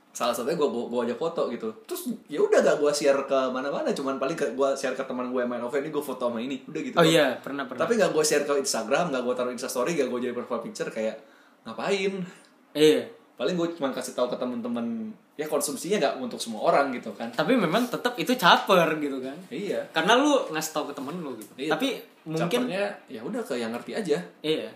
[0.09, 3.91] salah satunya gue gue ajak foto gitu terus ya udah gak gue share ke mana-mana
[3.91, 6.63] cuman paling gue share ke teman gue yang main AOV ini gue foto sama ini
[6.63, 7.83] udah gitu Oh iya, pernah pernah.
[7.83, 10.87] tapi nggak gue share ke Instagram nggak gue taruh Instastory gak gue jadi profile picture
[10.87, 11.19] kayak
[11.63, 12.23] ngapain
[12.71, 13.11] Iya.
[13.35, 17.27] paling gue cuma kasih tahu ke temen-temen ya konsumsinya nggak untuk semua orang gitu kan
[17.29, 19.35] Tapi memang tetap itu caper gitu kan.
[19.47, 21.51] iya Karena lu ngasih tahu ke temen lu gitu.
[21.57, 21.71] Iya.
[21.71, 21.87] Tapi
[22.25, 22.71] mungkin
[23.05, 24.71] ya udah ke yang ngerti aja iya.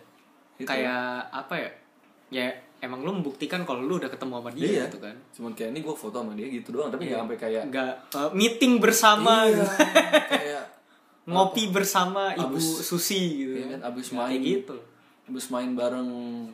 [0.53, 0.65] Gitu.
[0.65, 0.99] Kayak
[1.29, 1.69] apa ya?
[2.29, 2.45] Ya
[2.79, 4.83] emang lu membuktikan kalau lu udah ketemu sama dia Iya.
[4.85, 5.15] gitu kan.
[5.31, 7.23] cuman kayak ini gue foto sama dia gitu doang tapi nggak Iya.
[7.23, 9.63] sampai kayak Enggak eh, meeting bersama iya, gitu.
[10.29, 10.63] kayak
[11.29, 13.53] ngopi bersama Ibu Abis- Susi gitu.
[13.55, 14.75] iya kan abis Ya, main kayak gitu.
[15.29, 16.09] Abis main bareng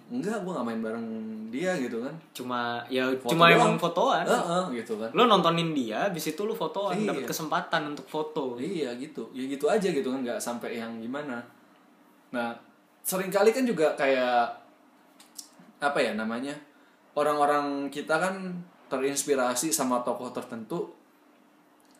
[0.09, 1.07] enggak gue nggak main bareng
[1.47, 3.55] dia gitu kan Cuma ya Foto cuma doang.
[3.57, 4.25] emang fotoan.
[4.25, 7.07] Heeh, gitu kan Lu nontonin dia, habis itu lu fotoan, Iya.
[7.09, 8.59] dapet kesempatan untuk foto.
[8.59, 11.39] iya gitu ya gitu aja gitu kan nggak sampai yang gimana
[12.29, 12.51] nah
[12.99, 14.51] sering kali kan juga kayak
[15.77, 16.51] apa ya namanya
[17.13, 18.35] orang-orang kita kan
[18.85, 20.91] terinspirasi sama tokoh tertentu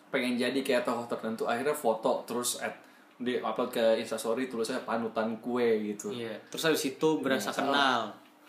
[0.08, 2.76] pengen jadi kayak tokoh tertentu akhirnya foto terus at
[3.18, 6.36] di upload ke instastory tulisnya panutan kue gitu Iya.
[6.48, 8.02] Terus habis itu berasa Nggak kenal,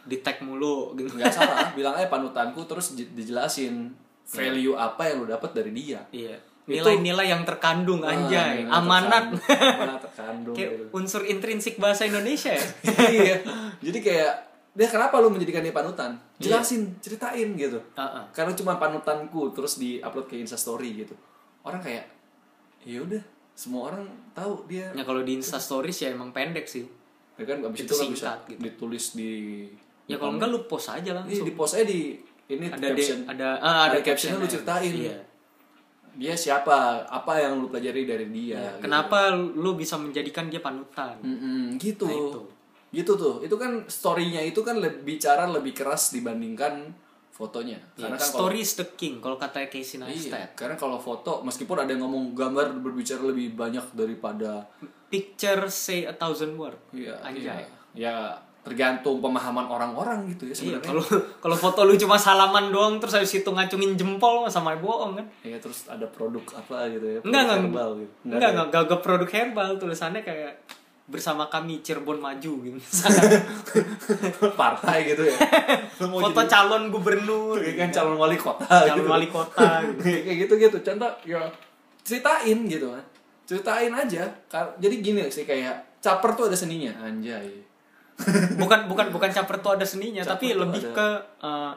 [0.03, 1.11] di tag mulu gitu.
[1.13, 3.95] nggak salah bilang aja panutanku terus di- dijelasin
[4.25, 6.35] value apa yang lu dapat dari dia Iya.
[6.67, 9.31] Nilai-nilai yang terkandung anjay, Wah, amanat.
[9.39, 10.85] terkandung, terkandung Kayak gitu.
[10.93, 12.67] unsur intrinsik bahasa Indonesia ya.
[13.15, 13.37] iya
[13.79, 14.33] jadi kayak
[14.73, 18.25] dia kenapa lu menjadikan dia panutan jelasin ceritain gitu Heeh.
[18.31, 21.15] karena cuma panutanku terus di upload ke instastory gitu
[21.63, 22.03] orang kayak
[22.83, 23.23] ya udah
[23.57, 26.85] semua orang tahu dia Ya kalau di Insta Stories ya emang pendek sih.
[27.35, 28.61] ya kan abis Itu itu, kan bisa gitu.
[28.61, 29.33] ditulis di
[30.05, 31.43] Ya kalau enggak lu post aja Iya, langsung.
[31.43, 32.15] di post aja di
[32.47, 34.93] ini ada caption de, ada ah, ada, Ada captionnya lu ceritain.
[34.95, 35.17] Iya.
[36.15, 38.71] dia siapa apa yang lu pelajari dari dia Iya.
[38.73, 38.83] gitu.
[38.83, 41.17] Kenapa lu bisa menjadikan dia panutan?
[41.19, 42.41] Mm-mm, gitu Nah, itu.
[42.95, 46.89] gitu tuh itu kan storynya itu kan lebih bicara lebih keras dibandingkan
[47.37, 50.57] fotonya Iya, karena kan story is the king kalau kata Casey Iya, Neistat.
[50.57, 54.65] karena kalau foto meskipun ada yang ngomong gambar berbicara lebih banyak daripada
[55.07, 56.75] Picture say a thousand word.
[56.91, 57.45] ya, Anjay.
[57.47, 57.55] ya,
[57.95, 58.15] ya
[58.61, 60.83] tergantung pemahaman orang-orang gitu ya Iya, sebenarnya.
[60.83, 61.03] kalau
[61.39, 65.27] kalau foto lu cuma salaman doang terus habis itu ngacungin jempol sama bohong kan?
[65.47, 67.21] Iya, terus ada produk apa gitu ya?
[67.23, 67.59] Enggak, enggak.
[67.63, 68.13] herbal gitu.
[68.27, 70.53] Enggak, ada enggak, enggak, produk herbal tulisannya kayak
[71.07, 72.79] bersama kami Cirebon maju gitu.
[74.55, 75.39] partai gitu ya.
[76.03, 77.97] Lu mau Foto jadi- calon gubernur, Iya kan gitu.
[77.97, 79.09] calon wali kota calon gitu.
[79.09, 79.69] wali kota.
[79.83, 80.03] gitu.
[80.03, 81.43] kayak gitu gitu contoh ya
[82.03, 83.05] ceritain gitu kan
[83.43, 84.23] ceritain aja
[84.77, 87.63] jadi gini sih kayak caper tuh ada seninya anjay
[88.57, 90.97] Bukan bukan bukan caper tuh ada seninya, Caper tapi lebih ada.
[90.97, 91.09] ke
[91.45, 91.73] eh,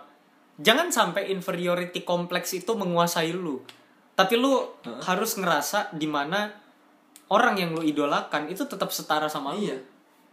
[0.57, 3.59] jangan sampai inferiority kompleks itu menguasai lu.
[4.15, 4.55] Tapi lu
[5.03, 6.47] harus ngerasa di mana
[7.29, 9.61] orang yang lu idolakan itu tetap setara sama lu.
[9.61, 9.77] iya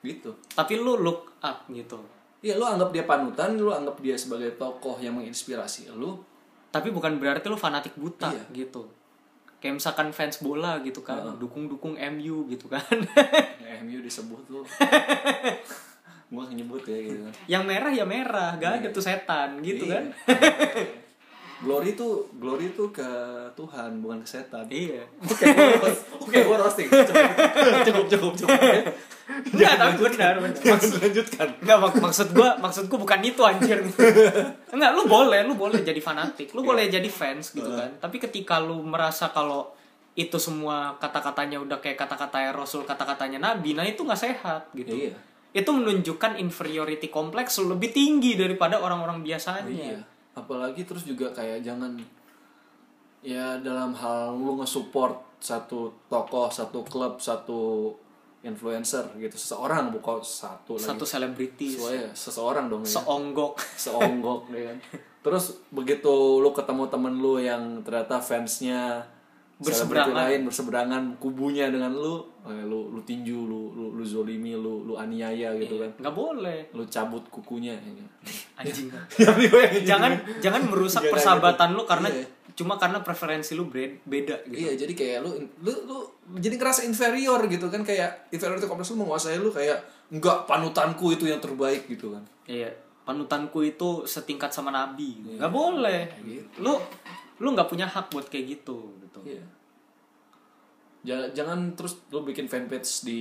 [0.00, 1.98] gitu Tapi lu look up gitu.
[2.38, 6.14] Iya, lu anggap dia panutan, lu anggap dia sebagai tokoh yang menginspirasi lu.
[6.68, 8.44] Tapi bukan berarti lu fanatik buta Iya.
[8.54, 8.86] gitu.
[9.56, 12.84] Kayak misalkan fans bola gitu kan, dukung-dukung MU gitu kan.
[13.82, 14.62] MU disebut tuh.
[16.26, 19.94] gua nyebut ya gitu yang merah ya merah, gak ada tuh setan gitu Iya.
[19.94, 20.04] kan.
[21.56, 23.08] Glory tuh, glory tuh ke
[23.56, 24.68] Tuhan, bukan ke setan.
[24.68, 25.00] iya.
[25.24, 25.44] Oke,
[26.20, 26.88] oke, gua roasting.
[26.88, 28.60] Cukup, cukup, cukup.
[28.60, 28.84] cukup.
[29.26, 30.60] Enggak, tapi benar, benar.
[30.76, 31.48] Maksud lanjutkan.
[31.58, 33.82] Enggak mak maksud gua maksudku bukan itu anjir.
[34.74, 37.90] Enggak, lu boleh, lu boleh jadi fanatik, lu boleh jadi fans gitu kan.
[37.98, 39.72] Tapi ketika lu merasa kalau
[40.16, 44.92] itu semua kata-katanya udah kayak kata-katanya Rasul, kata-katanya Nabi, nah itu nggak sehat gitu.
[44.92, 45.12] Iya.
[45.52, 49.68] Itu menunjukkan inferiority kompleks lebih tinggi daripada orang-orang biasanya.
[49.68, 50.15] Iya.
[50.36, 51.96] Apalagi terus juga kayak jangan
[53.24, 57.90] ya dalam hal lu nge-support satu tokoh, satu klub, satu
[58.46, 60.78] influencer gitu, seseorang bukan satu.
[60.78, 63.00] Satu selebritis, Sesuai, seseorang dong ya.
[63.00, 63.58] seonggok.
[63.88, 64.78] seonggok ya kan.
[65.26, 69.02] Terus begitu lu ketemu temen lu yang ternyata fansnya
[69.56, 70.12] Berseberangan.
[70.12, 74.94] lain berseberangan kubunya dengan lu, eh, lu lu tinju, lu lu, lu zolimi, lu lu
[74.94, 75.88] aniaya gitu kan.
[75.96, 76.58] Nggak boleh.
[76.76, 78.08] Lu cabut kukunya ya kan.
[78.60, 78.92] Anjing.
[79.24, 81.78] Yang dibayangin jangan jangan merusak Jangan persahabatan gitu.
[81.78, 82.24] lu karena Iya.
[82.52, 84.04] cuma karena preferensi lu beda
[84.44, 84.56] gitu.
[84.56, 85.30] Iya, jadi kayak lu
[85.60, 85.96] lu lu
[86.36, 91.24] jadi ngerasa inferior gitu kan kayak inferiority complex lu menguasai lu kayak enggak panutanku itu
[91.24, 92.24] yang terbaik gitu kan.
[92.44, 92.72] Iya,
[93.04, 95.16] panutanku itu setingkat sama nabi.
[95.36, 96.00] Nggak boleh.
[96.56, 96.76] Lu
[97.36, 99.32] lu nggak punya hak buat kayak gitu gitu.
[99.32, 99.44] Iya.
[101.04, 103.20] Ja- Jangan terus lu bikin fanpage di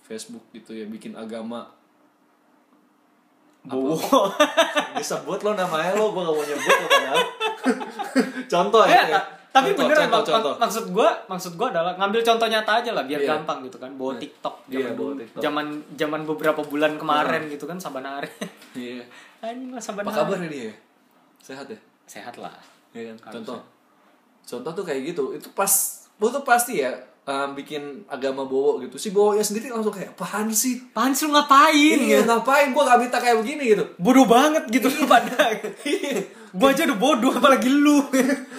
[0.00, 1.68] Facebook gitu ya, bikin agama
[3.62, 3.96] Bowo.
[4.94, 7.20] disebut lo namanya lo gue gak mau nyebut lo padahal
[8.52, 9.16] contoh ya, Ya, ya.
[9.16, 10.50] ta- tapi Contoh, beneran contoh, mak- contoh.
[10.50, 13.28] mak- maksud gua maksud gua adalah ngambil contoh nyata aja lah biar Iya.
[13.30, 15.14] gampang gitu kan bawa TikTok Iya, zaman.
[15.16, 15.40] TikTok.
[15.40, 18.28] zaman zaman beberapa bulan kemarin gitu kan sabanare
[18.76, 19.00] iya
[19.40, 20.74] anjing lah apa kabar dia
[21.38, 22.52] sehat ya sehat lah
[22.90, 23.32] Iya kan?
[23.32, 23.58] Contoh.
[24.44, 25.32] Contoh tuh kayak gitu.
[25.32, 25.72] Itu pas
[26.20, 26.94] lu tuh pasti ya
[27.26, 28.96] um, bikin agama bowo gitu.
[29.00, 30.80] Si bowo sendiri langsung kayak apaan sih?
[30.92, 33.84] Apaan sih lu ngapain Iya, gitu ngapain gua gak minta kayak begini gitu.
[33.98, 35.52] bodoh banget gitu lu pada
[36.54, 37.98] gua aja udah bodoh apalagi lu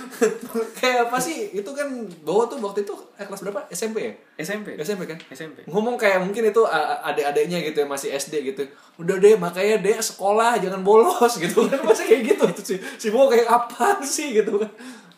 [0.80, 1.56] kayak apa sih?
[1.56, 1.88] Itu kan
[2.28, 3.68] bowo tuh waktu itu eh, kelas berapa?
[3.72, 4.14] SMP ya?
[4.36, 5.18] SMP SMP kan?
[5.32, 6.62] SMP Ngomong kayak mungkin itu
[7.08, 8.68] adik-adiknya gitu ya masih SD gitu.
[9.00, 13.32] Udah deh makanya deh sekolah jangan bolos gitu kan masih kayak gitu si si bowo
[13.32, 14.72] kayak apa sih gitu kan.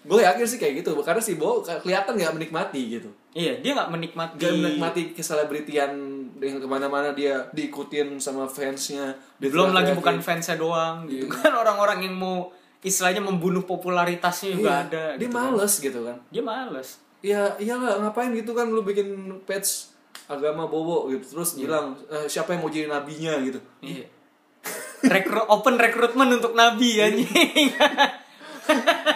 [0.08, 3.10] Gue yakin sih kayak gitu karena si bowo kelihatan nggak menikmati gitu.
[3.32, 5.92] iya dia nggak menikmati Gak menikmati keselebritian
[6.34, 9.98] dengan ke mana-mana dia diikutin sama fansnya belum lagi diteriak-teriakin.
[9.98, 12.50] bukan fansnya doang gitu kan orang-orang yang mau
[12.80, 15.44] istilahnya membunuh popularitasnya juga Iya, ada dia gitu kan.
[15.44, 16.90] males gitu kan dia males
[17.20, 19.12] ya iyalah ngapain gitu kan lu bikin
[19.44, 19.90] page
[20.26, 24.06] agama bobo gitu terus bilang "Eh, siapa yang mau jadi nabinya gitu Iya.
[25.00, 27.26] Rekru open rekrutmen untuk nabi anjing.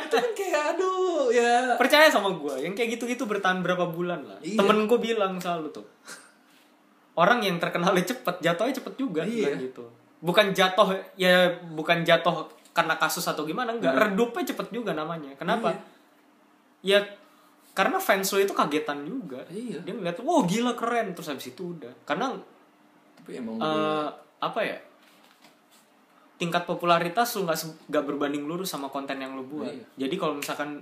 [0.01, 4.39] itu kan kayak aduh ya Percaya sama gua, yang kayak gitu-gitu bertahan berapa bulan lah.
[4.43, 4.59] Iya.
[4.59, 5.85] Temen gua bilang selalu tuh.
[7.15, 9.55] Orang yang terkenalnya cepet, jatuhnya cepet juga Iya.
[9.59, 9.87] gitu.
[10.21, 15.33] Bukan jatuh ya bukan jatuh karena kasus atau gimana enggak, redupnya cepet juga namanya.
[15.35, 15.75] Kenapa?
[16.85, 17.01] Ya
[17.71, 19.43] karena fans lo itu kagetan juga.
[19.49, 19.81] Iya.
[19.83, 21.91] Dia ngeliat, wow gila keren terus habis itu udah.
[22.05, 22.31] Karena
[23.21, 24.07] tapi emang eh
[24.41, 24.77] apa ya
[26.41, 29.85] tingkat popularitas lu nggak nggak berbanding lurus sama konten yang lu buat Iya.
[30.09, 30.81] jadi kalau misalkan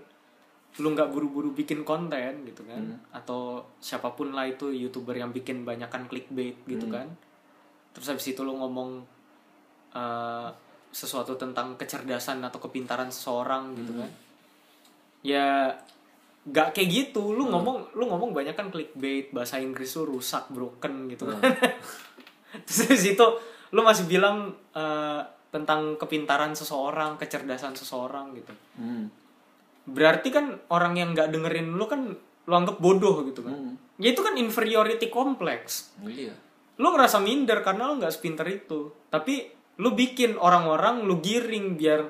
[0.77, 3.01] lu nggak buru-buru bikin konten gitu kan Hmm.
[3.11, 6.93] atau siapa pun lah itu youtuber yang bikin banyakan clickbait gitu Hmm.
[6.93, 7.07] kan
[7.91, 9.01] terus habis itu lu ngomong
[9.89, 10.49] eh,
[10.89, 14.01] sesuatu tentang kecerdasan atau kepintaran seseorang gitu Hmm.
[14.01, 14.11] kan
[15.19, 15.47] ya
[16.45, 21.09] nggak kayak gitu lu ngomong lu ngomong banyak kan clickbait bahasa Inggris lu rusak broken
[21.09, 21.41] gitu kan
[22.65, 23.25] terus dari situ
[23.69, 29.09] lu masih bilang eh, tentang kepintaran seseorang kecerdasan seseorang gitu Hmm.
[29.89, 32.13] Berarti kan orang yang nggak dengerin lu kan
[32.45, 33.53] lu anggap bodoh gitu kan.
[33.53, 33.73] Hmm.
[33.95, 35.91] ya itu kan inferiority complex.
[35.99, 36.31] Iya.
[36.77, 38.89] Lu ngerasa minder karena lu nggak sepinter itu.
[39.07, 42.01] Tapi lu bikin orang-orang lu giring biar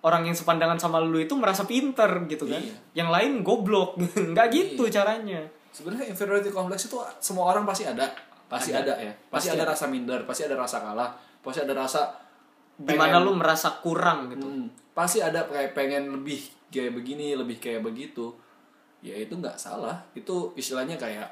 [0.00, 2.58] orang yang sepandangan sama lu itu merasa pinter gitu kan.
[2.58, 2.74] Iya.
[2.94, 3.98] yang lain goblok.
[4.32, 5.42] Nggak gitu caranya.
[5.68, 8.06] Sebenarnya inferiority complex itu semua orang pasti ada.
[8.46, 9.02] Pasti ada, Ada.
[9.02, 9.12] ya.
[9.26, 9.72] Pasti, Pasti ada ada.
[9.74, 11.10] rasa minder pasti ada rasa kalah
[11.42, 12.00] pasti ada rasa
[12.72, 14.46] di mana pengen- lu merasa kurang gitu.
[14.46, 16.40] Hmm, pasti ada kayak pengen lebih
[16.72, 18.32] kayak begini lebih kayak begitu.
[19.04, 20.00] Ya itu nggak salah.
[20.16, 21.28] Itu istilahnya kayak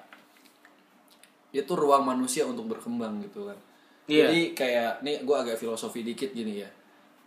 [1.57, 3.57] itu ruang manusia untuk berkembang gitu kan.
[4.05, 4.29] Iya.
[4.29, 6.69] jadi kayak nih gue agak filosofi dikit gini ya.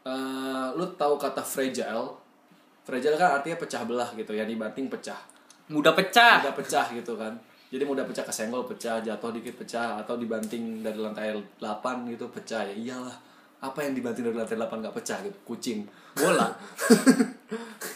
[0.05, 2.13] Eh, lu tahu kata fragile?
[2.85, 5.17] Fragile kan artinya pecah belah gitu ya dibanting pecah.
[5.73, 6.45] Mudah pecah.
[6.45, 7.33] Mudah pecah gitu kan.
[7.67, 12.63] Jadi mudah pecah kesenggol pecah jatuh dikit pecah atau dibanting dari lantai 8 gitu pecah
[12.63, 13.17] ya iyalah
[13.57, 15.37] apa yang dibanting dari lantai 8 nggak pecah gitu?
[15.45, 15.87] Kucing.
[16.13, 16.49] Bola.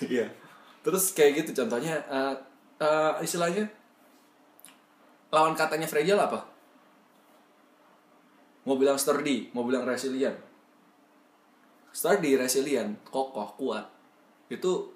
[0.01, 0.25] Iya.
[0.81, 2.35] Terus kayak gitu contohnya eh,
[2.81, 3.67] eh, istilahnya
[5.29, 6.41] lawan katanya fragile apa?
[8.65, 10.33] Mau bilang sturdy mau bilang resilient.
[11.93, 13.85] Sturdy resilient kokoh kuat.
[14.49, 14.89] Itu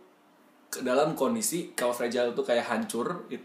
[0.74, 3.44] ke dalam kondisi kalau fragile itu kayak hancur it,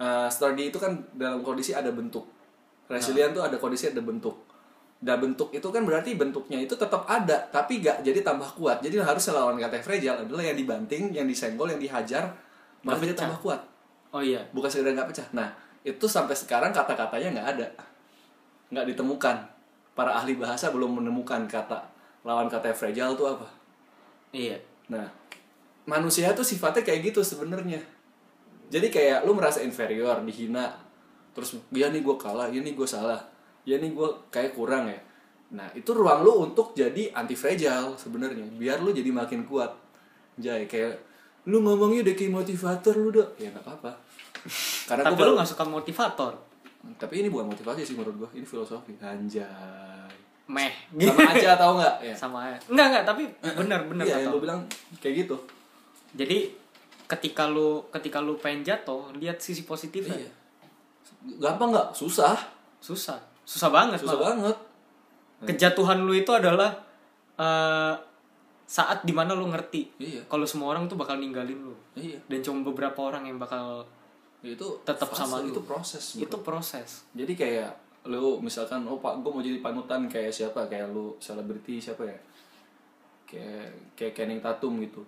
[0.00, 2.24] eh, sturdy itu kan dalam kondisi ada bentuk.
[2.88, 4.53] Resilient tuh ada kondisi ada bentuk
[5.04, 8.80] dan bentuk itu kan berarti bentuknya itu tetap ada tapi gak jadi tambah kuat.
[8.80, 12.32] Jadi harus lawan kata fragile adalah yang dibanting yang disenggol yang dihajar
[12.80, 13.60] malah jadi tambah kuat.
[14.16, 14.40] Oh iya.
[14.56, 15.28] Bukan sekedar nggak pecah.
[15.36, 15.52] Nah
[15.84, 17.66] itu sampai sekarang kata-katanya nggak ada.
[18.72, 19.36] Nggak ditemukan.
[19.92, 21.84] Para ahli bahasa belum menemukan kata
[22.24, 23.48] lawan kata fragile itu apa.
[24.32, 24.56] Iya.
[24.88, 25.04] Nah
[25.84, 27.84] manusia tuh sifatnya kayak gitu sebenarnya.
[28.72, 30.80] Jadi kayak lu merasa inferior dihina.
[31.36, 32.48] Terus ya nih gue kalah.
[32.48, 33.33] Ya nih gue salah
[33.64, 35.00] ya nih gue kayak kurang ya.
[35.56, 39.72] Nah itu ruang lu untuk jadi anti fragile sebenarnya biar lu jadi makin kuat.
[40.36, 41.00] Jay kayak
[41.48, 43.28] lu ngomongnya udah kayak motivator lu dok.
[43.40, 43.90] Ya nggak apa-apa.
[44.88, 46.32] Karena tapi lu nggak suka motivator?
[47.00, 48.92] Tapi ini bukan motivasi sih menurut gue ini filosofi.
[49.00, 50.12] Anjay.
[50.44, 50.72] Meh.
[51.00, 51.94] Sama aja tau nggak?
[52.04, 52.14] Ya.
[52.14, 52.58] Sama aja.
[52.68, 54.36] Enggak enggak tapi bener bener iya kata yang lu.
[54.36, 54.60] lu bilang
[55.00, 55.36] kayak gitu.
[56.12, 56.38] Jadi
[57.08, 60.20] ketika lu ketika lu pengen jatuh lihat sisi positifnya.
[60.20, 60.32] Iya.
[61.40, 61.96] Gampang nggak?
[61.96, 62.36] Susah.
[62.84, 64.28] Susah susah banget susah malah.
[64.32, 64.56] banget.
[65.44, 66.72] Kejatuhan lu itu adalah
[67.36, 67.94] eh,
[68.64, 70.24] saat di mana lu ngerti iya.
[70.24, 71.76] kalau semua orang tuh bakal ninggalin lu.
[71.94, 72.16] Iya.
[72.26, 73.84] Dan cuma beberapa orang yang bakal
[74.40, 75.52] itu Tetap fase, sama lu.
[75.52, 76.22] itu proses bro.
[76.24, 76.90] itu proses.
[77.12, 77.70] Jadi kayak
[78.08, 80.64] lu misalkan oh pak gue mau jadi panutan kayak siapa?
[80.68, 82.18] Kayak lu selebriti siapa ya?
[83.28, 85.04] Kayak kayak Channing Tatum gitu.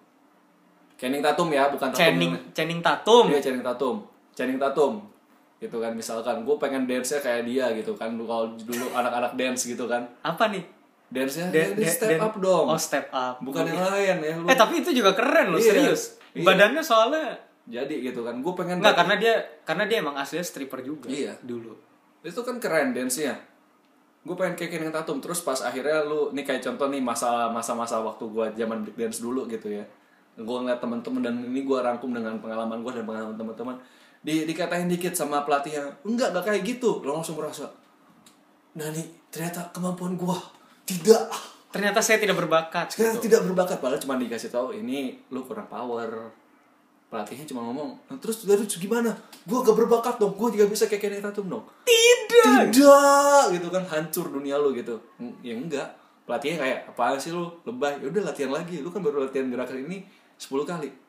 [1.01, 3.25] Channing Tatum ya bukan Tatum Channing Channing Tatum.
[3.33, 3.97] Iya Channing Tatum.
[4.37, 5.16] Channing Tatum
[5.59, 5.93] gitu kan.
[5.93, 8.13] Misalkan gue pengen dance nya kayak dia gitu kan.
[8.15, 10.05] Kalau dulu anak-anak dance gitu kan.
[10.21, 10.65] Apa nih?
[11.07, 12.67] Dance nya Dan- dia dan- step dan- up dong.
[12.67, 13.39] oh step up.
[13.39, 15.71] Bukan yang lain ya lu eh tapi itu juga keren loh Iya.
[15.73, 16.03] serius.
[16.33, 16.45] Iya.
[16.45, 18.39] badannya soalnya jadi gitu kan.
[18.39, 21.39] Gue pengen Enggak karena dia karena dia emang aslinya stripper juga Iya.
[21.41, 21.73] dulu.
[22.21, 23.39] Itu kan keren dance nya
[24.21, 25.23] gue pengen kayak Channing Tatum.
[25.23, 28.99] Terus pas akhirnya lu nih kayak contoh nih masa masa masa waktu gue zaman break
[28.99, 29.87] dance dulu gitu ya.
[30.35, 33.79] Gue ngeliat teman-teman dan ini gue rangkum dengan pengalaman gue dan pengalaman teman-teman
[34.23, 37.03] di dikatain dikit sama pelatihnya enggak enggak kayak gitu.
[37.05, 37.69] Lo langsung merasa
[38.77, 40.37] nah nih ternyata kemampuan gue
[40.85, 41.33] tidak.
[41.73, 43.29] Ternyata saya tidak berbakat sekarang gitu.
[43.29, 46.33] tidak berbakat padahal cuma dikasih tahu ini lu kurang power.
[47.07, 49.15] Pelatihnya cuma ngomong "Nah, terus terus gimana?
[49.47, 51.65] Gue gak berbakat dong gue juga bisa kayak Channing Tatum dong.
[51.87, 52.73] Tidak!
[52.73, 53.45] Tidak!
[53.55, 54.99] gitu kan hancur dunia lu gitu.
[55.45, 55.87] Ya enggak.
[56.27, 57.47] Pelatihnya kayak apaan sih lu?
[57.63, 58.03] Lebay.
[58.03, 58.83] Ya udah latihan lagi.
[58.83, 60.03] Lu kan baru latihan gerakan ini
[60.37, 61.06] 10 kali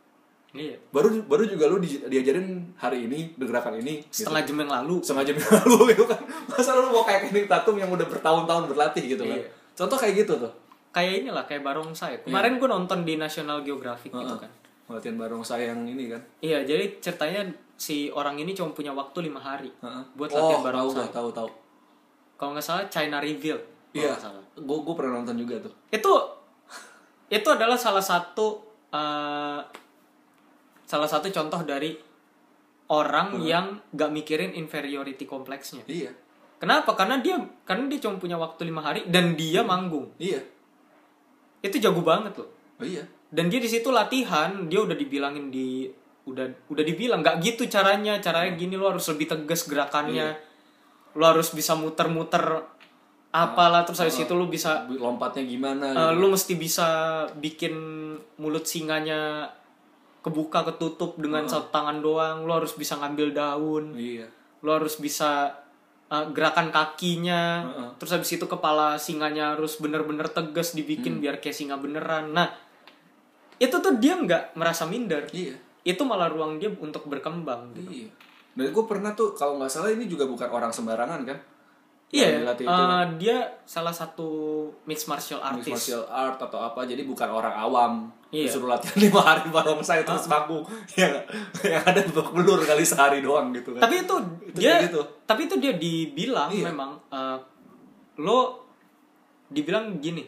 [0.56, 0.76] iya.
[0.94, 4.24] Baru baru juga lu di- diajarin hari ini gerakan ini gitu.
[4.24, 4.96] setengah jam yang lalu.
[5.04, 6.22] Setengah jam yang lalu gitu kan.
[6.48, 9.40] Masa lu mau kayak Channing Tatum yang udah bertahun-tahun berlatih gitu kan?
[9.40, 9.48] Iya.
[9.78, 10.54] contoh kayak gitu tuh.
[10.96, 12.26] Kayak inilah kayak barongsai.
[12.26, 14.42] Kemarin gue nonton di National Geographic gitu Heeh.
[14.42, 14.52] kan.
[14.88, 16.22] Latihan bareng saya yang ini kan?
[16.40, 17.44] Iya jadi ceritanya
[17.78, 20.04] si orang ini cuma punya waktu lima hari Heeh.
[20.18, 21.06] buat oh, latihan tahu barongsai.
[21.06, 21.50] gua, tahu tahu.
[22.38, 23.60] Kalau nggak salah China Reveal
[23.98, 24.14] iya.
[24.58, 25.74] gue gue pernah nonton juga tuh.
[25.90, 26.14] Itu
[27.28, 28.62] itu adalah salah satu
[28.94, 29.60] eh,
[30.88, 31.92] salah satu contoh dari
[32.88, 35.84] orang yang gak mikirin inferiority kompleksnya.
[35.84, 36.16] Iya.
[36.58, 36.96] Kenapa?
[36.96, 40.16] Karena dia karena dia cuma punya waktu lima hari dan dia manggung.
[40.18, 40.42] Iya.
[41.62, 42.50] Itu jago banget loh.
[42.80, 43.04] Oh, iya.
[43.28, 45.92] Dan dia di situ latihan dia udah dibilangin di
[46.26, 48.18] udah udah dibilang nggak gitu caranya.
[48.24, 50.34] Caranya gini lo harus lebih tegas gerakannya.
[51.14, 52.42] Lo harus bisa muter-muter
[53.28, 56.88] apalah terus habis itu lo bisa lompatnya gimana eh, lo mesti bisa
[57.36, 57.76] bikin
[58.40, 59.52] mulut singanya
[60.28, 62.44] kebuka ketutup dengan satu tangan doang.
[62.44, 63.96] Lo harus bisa ngambil daun.
[63.96, 64.28] Iya.
[64.60, 65.56] Lo harus bisa
[66.12, 67.64] uh, gerakan kakinya.
[67.64, 67.90] Heeh.
[67.96, 72.36] terus habis itu kepala singanya harus bener-bener tegas dibikin biar kayak singa beneran.
[72.36, 72.52] Nah
[73.58, 75.32] itu tuh dia nggak merasa minder.
[75.32, 75.56] Iya.
[75.88, 78.04] Itu malah ruang dia untuk berkembang gitu.
[78.04, 78.10] Iya.
[78.58, 81.40] Dan gue pernah tuh kalau nggak salah ini juga bukan orang sembarangan kan?
[82.08, 83.10] Iya dilatih itu uh, kan?
[83.20, 84.28] dia salah satu
[84.84, 85.72] mixed martial Mixed artist.
[85.76, 87.94] martial art atau apa jadi bukan orang awam.
[88.28, 88.52] Iya.
[88.52, 90.60] disuruh latihan lima hari bareng saya terus manggung
[90.96, 91.16] yang
[91.64, 93.88] yang ada babak belur kali sehari doang gitu kan.
[93.88, 95.00] Tapi itu, Itu dia gitu.
[95.24, 96.68] tapi itu dia dibilang Iya.
[96.68, 97.40] memang uh,
[98.20, 98.68] lo
[99.48, 100.28] dibilang gini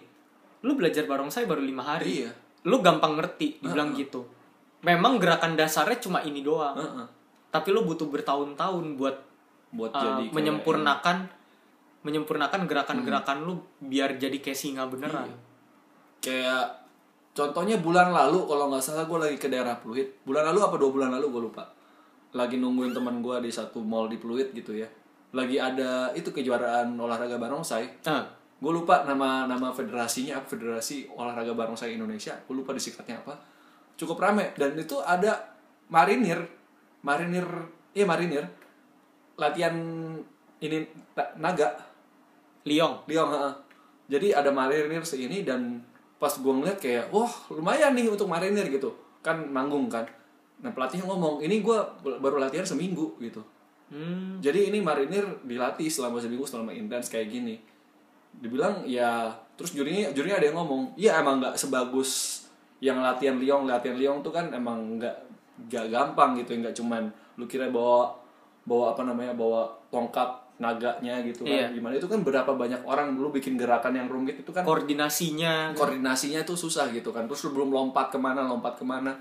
[0.64, 2.24] lu belajar barongsai baru lima hari.
[2.24, 2.32] Iya.
[2.68, 4.24] Lu gampang ngerti dibilang gitu.
[4.80, 6.76] Memang gerakan dasarnya cuma ini doang.
[6.76, 7.08] Heeh.
[7.50, 9.18] tapi lu butuh bertahun-tahun buat
[9.74, 11.18] buat uh, jadi menyempurnakan
[12.10, 15.30] menyempurnakan gerakan-gerakan lu biar jadi kayak singa beneran.
[15.30, 15.38] Iya.
[16.20, 16.66] kayak
[17.32, 20.20] contohnya bulan lalu kalau nggak salah gue lagi ke daerah Pluit.
[20.26, 21.64] Bulan lalu apa dua bulan lalu gue lupa.
[22.36, 24.90] Lagi nungguin teman gue di satu mall di Pluit gitu ya.
[25.32, 28.04] Lagi ada itu kejuaraan olahraga barongsai.
[28.04, 28.28] Nah,
[28.60, 32.36] gue lupa nama nama federasinya apa federasi olahraga barongsai Indonesia.
[32.44, 33.40] Gue lupa disingkatnya apa.
[33.96, 34.52] Cukup rame.
[34.60, 35.56] Dan itu ada
[35.88, 36.44] marinir.
[37.06, 37.48] Marinir
[37.96, 38.44] iya marinir.
[39.40, 39.72] Latihan
[40.60, 40.84] ini
[41.40, 41.72] naga
[42.66, 43.06] Liong.
[43.08, 43.54] Liong heeh.
[44.10, 45.86] jadi ada marinir seini dan
[46.18, 48.92] pas gue ngeliat kayak wah lumayan nih untuk marinir gitu.
[49.22, 50.10] Kan manggung kan.
[50.60, 53.40] Nah pelatihnya ngomong ini gue baru latihan seminggu gitu.
[53.90, 57.62] Hmm, jadi ini marinir dilatih selama seminggu selama intens kayak gini.
[58.34, 62.44] Dibilang ya terus jurinya jurinya ada yang ngomong iya emang nggak sebagus
[62.82, 63.70] yang latihan liong.
[63.70, 65.16] Latihan liong tuh kan emang nggak
[65.68, 68.16] nggak gampang gitu nggak cuman lu kira bawa
[68.64, 71.96] bawa apa namanya bawa tongkat naganya gitu kan gimana.
[71.96, 76.60] Itu kan berapa banyak orang lu bikin gerakan yang rumit itu kan koordinasinya koordinasinya tuh
[76.60, 77.26] susah gitu kan.
[77.26, 79.16] Terus lu belum lompat ke mana lompat ke mana.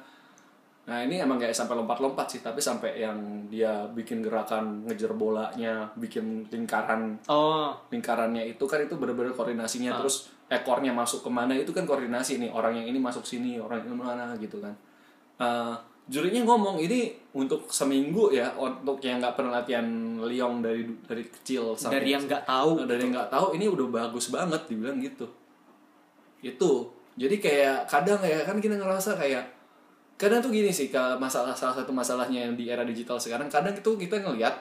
[0.88, 5.86] Nah ini emang kayak sampai lompat-lompat sih tapi sampai yang dia bikin gerakan ngejar bolanya
[5.94, 7.22] bikin lingkaran.
[7.30, 7.70] Oh.
[7.92, 9.94] Lingkarannya itu kan itu bener-bener koordinasinya.
[10.02, 12.50] Terus ekornya masuk ke mana itu kan koordinasi nih.
[12.50, 14.74] Orang yang ini masuk sini orang ini mana gitu kan.
[15.38, 15.74] Eh,
[16.08, 19.84] jurinya ngomong ini untuk seminggu ya untuk yang nggak pernah latihan
[20.24, 23.66] liong dari dari kecil sampai dari yang nggak tahu Nah, dari yang nggak tahu ini
[23.68, 25.28] udah bagus banget dibilang gitu.
[26.40, 26.88] Itu.
[27.20, 29.44] Jadi kayak kadang ya kan kita ngerasa kayak
[30.18, 30.90] kadang tuh gini sih
[31.20, 34.54] masalah salah satu masalahnya yang di era digital sekarang kadang itu kita ngelihat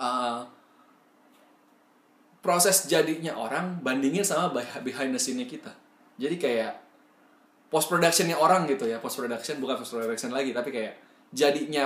[0.00, 0.40] uh,
[2.40, 5.74] proses jadinya orang bandingin sama beh- behind the scene-nya kita.
[6.16, 6.87] Jadi kayak
[7.68, 10.96] post productionnya orang gitu ya post production bukan post production lagi tapi kayak
[11.32, 11.84] jadinya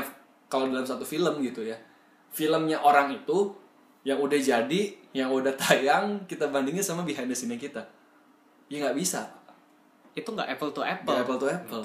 [0.53, 1.81] kalau dalam satu film gitu ya.
[2.29, 3.57] Filmnya orang itu
[4.05, 4.83] yang udah jadi
[5.17, 7.81] yang udah tayang kita bandingin sama behind the scene kita.
[8.69, 9.33] Ya nggak bisa.
[10.13, 11.09] Itu nggak apple to apple.
[11.09, 11.85] Nggak apple to apple.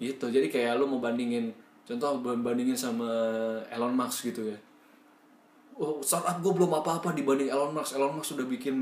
[0.00, 0.26] Gitu.
[0.32, 1.52] Jadi kayak lu mau bandingin
[1.84, 3.08] contoh bandingin sama
[3.68, 4.56] Elon Musk gitu ya.
[5.76, 8.00] Oh startup gue belum apa-apa dibanding Elon Musk.
[8.00, 8.76] Elon Musk sudah bikin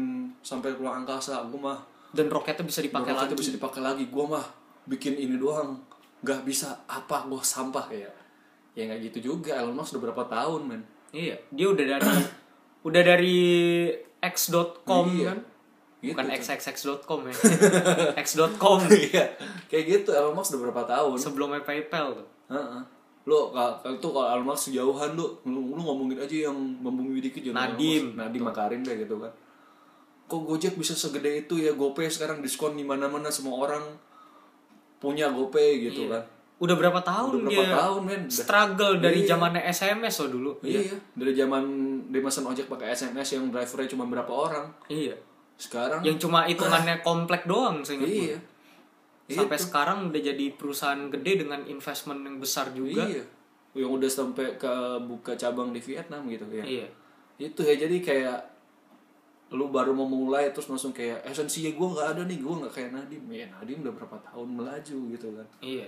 [0.46, 1.42] sampai keluar angkasa.
[1.50, 1.78] Gue mah
[2.12, 3.40] dan roketnya bisa dipakai Roketnya lagi.
[3.40, 4.04] bisa dipakai lagi.
[4.06, 4.44] Gue mah
[4.84, 5.80] bikin ini doang.
[6.20, 7.88] Nggak bisa apa gue sampah.
[7.88, 8.12] Kayak
[8.72, 9.56] ya nggak gitu juga.
[9.56, 10.82] Elon Musk udah berapa tahun men?
[11.10, 11.36] Iya.
[11.48, 12.08] Dia udah dari
[12.88, 13.38] udah dari
[14.22, 15.26] x.com Iya.
[15.28, 15.38] kan?
[16.02, 16.34] Gitu, bukan tuh.
[16.36, 17.34] xxx.com ya.
[18.22, 19.24] X.com Iya,
[19.66, 21.14] kayak gitu Elon Musk udah berapa tahun?
[21.16, 22.26] Sebelumnya PayPal tuh.
[22.50, 22.82] Heeh.
[23.22, 27.38] Lo kalau tuh kalau Elon Musk sejauhan lu, lu, lu ngomongin aja yang membumi dikit
[27.40, 28.18] jangan Nadim.
[28.18, 29.30] Nadim Makarim deh gitu kan.
[30.24, 33.84] Kok Gojek bisa segede itu ya GoPay sekarang diskon di mana-mana semua orang
[34.96, 36.22] punya GoPay gitu kan.
[36.56, 38.22] udah berapa tahun Udah berapa dia tahun men?
[38.30, 39.34] Struggle dari Iya.
[39.34, 41.64] zamannya SMS loh dulu Iya, dari zaman
[42.06, 44.66] dia ojek pakai SMS yang drivernya cuma berapa orang.
[44.86, 45.10] iya
[45.58, 48.30] Sekarang yang cuma hitungannya komplek doang seingat gue.
[48.30, 48.38] iya.
[49.28, 53.24] sampai sekarang udah jadi perusahaan gede dengan investment yang besar juga Iya.
[53.74, 56.62] Yang udah sampai ke buka cabang di Vietnam gitu ya.
[56.62, 56.86] iya
[57.40, 58.38] itu ya jadi kayak
[59.52, 62.90] lu baru mau mulai terus langsung kayak esensinya gue nggak ada nih gue nggak kayak
[62.90, 65.46] Nadim ya Nadim udah berapa tahun melaju gitu kan.
[65.60, 65.86] Iya.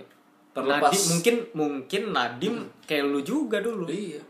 [0.53, 2.55] Terlepas Nadim mungkin mungkin Nadim
[2.85, 3.89] kayak lu juga dulu.
[3.89, 4.21] Iya.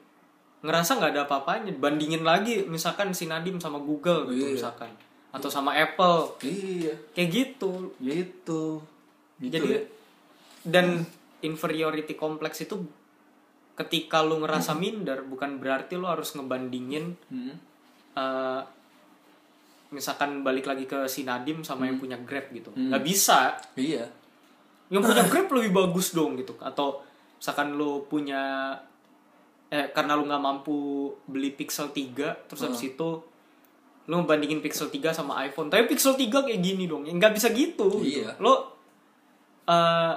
[0.63, 1.75] Ngerasa nggak ada apa-apanya.
[1.75, 4.55] Bandingin lagi misalkan si Nadim sama Google gitu Iya.
[4.55, 4.91] misalkan.
[5.29, 6.39] Atau sama Apple.
[6.41, 6.95] Iya.
[7.11, 7.91] Kayak gitu.
[7.99, 8.79] Gitu.
[9.35, 9.81] Gitu jadi ya.
[10.63, 11.03] dan
[11.43, 12.79] inferiority complex itu
[13.75, 17.59] ketika lu ngerasa minder bukan berarti lu harus ngebandingin Hmm.
[18.15, 18.61] eh,
[19.95, 21.89] misalkan balik lagi ke si Nadim sama Hmm.
[21.89, 22.69] yang punya Grab gitu.
[22.69, 23.55] Nggak bisa.
[23.73, 24.11] Iya.
[24.87, 26.59] Yang punya Grab lebih bagus dong gitu.
[26.59, 26.99] Atau
[27.35, 28.75] misalkan lu punya
[29.65, 30.77] eh karena lu nggak mampu
[31.25, 33.09] beli Pixel 3 terus habis itu
[34.05, 35.67] lu ngebandingin Pixel 3 sama iPhone.
[35.67, 37.01] Tapi Pixel 3 kayak gini dong.
[37.01, 38.03] Ya nggak bisa gitu.
[38.03, 38.21] Gitu.
[38.21, 38.35] Iya.
[38.37, 38.75] lo
[39.65, 40.13] eh,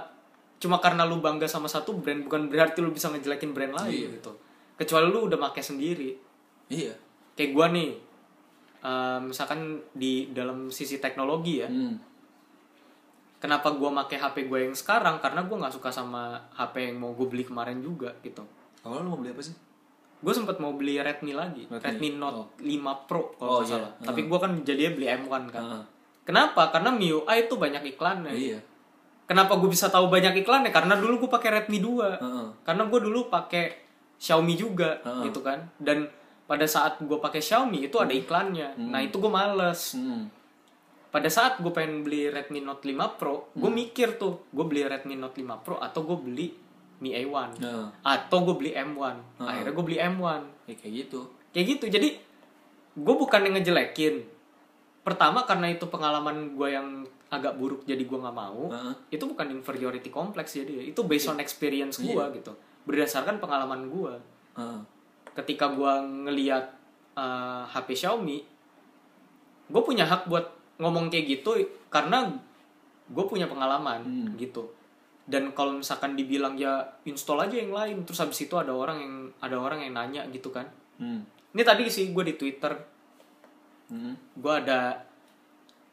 [0.58, 4.08] cuma karena lu bangga sama satu brand bukan berarti lu bisa ngejelekin brand lain Iya.
[4.18, 4.32] gitu.
[4.74, 6.10] Kecuali lu udah pakai sendiri.
[6.68, 6.92] Iya.
[7.32, 7.90] Kayak gua nih
[8.80, 9.60] eh, misalkan
[9.90, 11.66] di dalam sisi teknologi ya.
[11.66, 11.96] Hmm.
[13.38, 15.22] kenapa gua make HP gue yang sekarang?
[15.22, 18.42] Karena gua nggak suka sama HP yang mau gue beli kemarin juga gitu.
[18.82, 19.54] Awalnya lu mau beli apa sih?
[20.18, 21.70] Gue sempat mau beli Redmi lagi.
[21.70, 22.50] Redmi, Redmi, oh.
[22.50, 23.78] Note 5 Pro kalau Oh, iya.
[23.78, 23.90] salah.
[24.02, 25.62] Tapi gua kan jadinya beli M1 kan.
[25.62, 25.84] Ah,
[26.24, 26.74] kenapa?
[26.74, 28.34] Karena MIUI itu banyak iklannya.
[28.34, 28.58] Iya.
[29.22, 30.74] Kenapa gue bisa tahu banyak iklannya?
[30.74, 32.46] Karena dulu gue pakai Redmi 2 Heeh.
[32.64, 33.86] karena gue dulu pakai
[34.18, 35.30] Xiaomi juga Heeh.
[35.30, 35.62] gitu kan.
[35.78, 36.10] Dan
[36.48, 38.80] pada saat gue pakai Xiaomi itu ada iklannya.
[38.80, 39.92] Nah itu gue males.
[39.94, 40.32] Hmm.
[41.08, 45.16] pada saat gue pengen beli Redmi Note 5 Pro gue mikir tuh gue beli Redmi
[45.16, 46.46] Note 5 Pro atau gue beli
[46.98, 51.20] Mi A1 Nah, atau gue beli M1 akhirnya gue beli M1 ya kayak gitu.
[51.48, 51.84] Kayak gitu.
[51.88, 52.08] Jadi
[52.94, 54.14] gue bukan yang ngejelekin.
[55.00, 56.88] Pertama karena itu pengalaman gue yang
[57.28, 58.68] agak buruk jadi gue nggak mau.
[58.68, 58.94] Heeh.
[59.10, 62.36] itu bukan inferiority complex jadi itu based on experience gue Iya.
[62.36, 62.52] gitu.
[62.84, 64.12] Berdasarkan pengalaman gue
[64.56, 64.80] Heeh.
[65.38, 65.92] Ketika gue
[66.26, 66.66] ngeliat
[67.14, 68.38] uh, HP Xiaomi
[69.68, 71.54] gue punya hak buat ngomong kayak gitu
[71.88, 72.26] karena
[73.06, 74.34] gue punya pengalaman Hmm.
[74.34, 74.66] gitu
[75.28, 79.14] dan kalau misalkan dibilang ya install aja yang lain terus habis itu ada orang yang
[79.38, 80.66] ada orang yang nanya gitu kan
[80.96, 81.22] Hmm.
[81.52, 82.72] ini tadi sih gue di Twitter
[83.88, 84.12] Hmm.
[84.34, 85.04] gue ada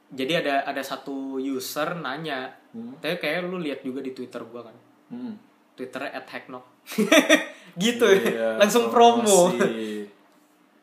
[0.08, 2.96] jadi ada ada satu user nanya Hmm.
[3.00, 4.76] tapi kayak lu lihat juga di Twitter gue kan
[5.12, 5.36] Hmm.
[5.76, 6.64] Twitternya at hacknock
[7.84, 9.52] gitu Iya, langsung promo.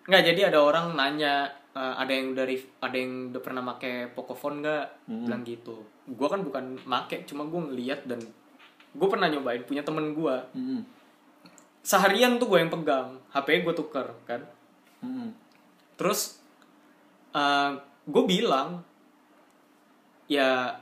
[0.02, 4.60] nggak jadi ada orang nanya eh, ada yang dari ada yang udah pernah make Pocophone
[4.60, 4.84] nggak?
[5.06, 5.24] Hmm.
[5.24, 5.76] bilang gitu.
[6.04, 8.20] Gue kan bukan make cuma gue ngeliat dan
[8.92, 10.84] gue pernah nyobain punya temen gue Hmm.
[11.80, 14.44] seharian tuh gue yang pegang HP gue tuker kan?
[15.00, 15.32] Hmm.
[15.94, 16.38] terus
[18.04, 18.82] gue bilang
[20.26, 20.76] ya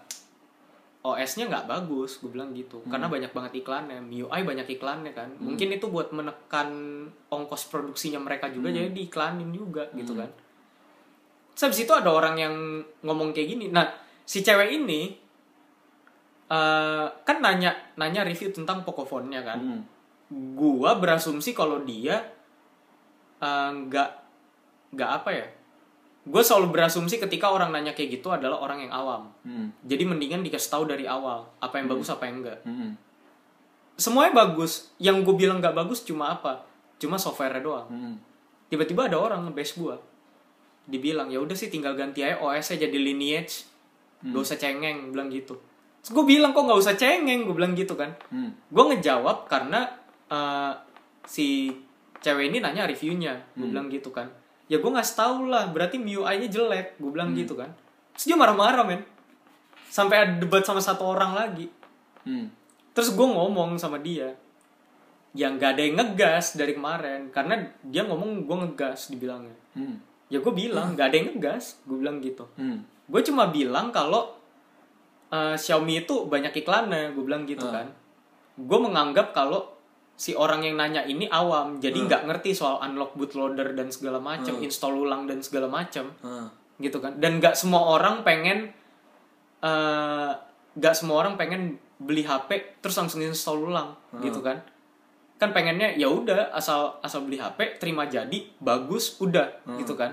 [1.01, 2.85] OS-nya nggak bagus gue bilang gitu.
[2.85, 4.05] Karena banyak banget iklannya.
[4.05, 5.33] MIUI banyak iklannya kan.
[5.41, 6.69] Mungkin itu buat menekan
[7.33, 10.29] ongkos produksinya mereka juga jadi diiklanin juga gitu kan.
[11.57, 12.55] Terus habis itu ada orang yang
[13.01, 13.73] ngomong kayak gini.
[13.73, 13.89] Nah
[14.29, 15.17] si cewek ini
[16.53, 19.61] eh, kan nanya nanya review tentang Pocophone-nya kan.
[19.61, 19.83] Hmm.
[20.31, 22.23] gua berasumsi kalau dia
[23.43, 24.11] eh, nggak
[24.95, 25.47] nggak apa ya
[26.21, 29.33] gue selalu berasumsi ketika orang nanya kayak gitu adalah orang yang awam.
[29.41, 29.73] Hmm.
[29.81, 32.61] jadi mendingan dikasih tahu dari awal apa yang bagus apa yang enggak.
[32.65, 32.93] Hmm.
[33.97, 34.93] semuanya bagus.
[35.01, 36.65] Yang gue bilang nggak bagus cuma apa?
[37.01, 37.89] Cuma software doang.
[37.89, 38.17] Hmm.
[38.69, 39.97] tiba-tiba ada orang nge-base gue
[40.91, 43.67] dibilang ya udah sih tinggal ganti aja OS-nya jadi lineage.
[44.21, 45.57] Gak usah cengeng bilang gitu.
[46.05, 47.49] Terus gue bilang kok nggak usah cengeng?
[47.49, 48.13] gue bilang gitu kan.
[48.29, 48.53] Hmm.
[48.69, 49.89] gue ngejawab karena
[50.29, 50.73] eh,
[51.25, 51.73] si
[52.21, 53.41] cewek ini nanya reviewnya.
[53.57, 54.29] Gue bilang gitu kan
[54.71, 57.75] ya gue nggak tahu lah berarti MIUI nya jelek gue bilang gitu kan.
[58.15, 59.03] Terus dia marah-marah men.
[59.91, 61.67] Sampai ada debat sama satu orang lagi.
[62.21, 62.53] Hmm.
[62.93, 64.37] terus gue ngomong sama dia
[65.33, 67.35] yang nggak ada yang ngegas dari kemarin.
[67.35, 69.57] Karena dia ngomong gue ngegas dibilangnya.
[69.75, 69.99] Hmm.
[70.31, 72.47] ya gue bilang nggak ada yang ngegas gue bilang gitu.
[72.55, 72.87] Hmm.
[73.11, 74.39] gue cuma bilang kalau
[75.31, 77.83] eh, Xiaomi itu banyak iklannya gue bilang gitu Ah.
[77.83, 77.87] kan.
[78.55, 79.80] Gue menganggap kalau
[80.21, 82.05] si orang yang nanya ini awam jadi Ah.
[82.05, 86.53] nggak ngerti soal unlock bootloader dan segala macam install ulang dan segala macam Ah.
[86.77, 87.17] gitu kan.
[87.17, 88.69] Dan nggak semua orang pengen
[89.61, 90.31] eh,
[90.71, 91.63] nggak semua orang pengen
[91.97, 94.61] beli HP terus langsung install ulang gitu kan.
[95.37, 100.13] Kan pengennya ya udah asal asal beli HP terima jadi bagus udah gitu kan.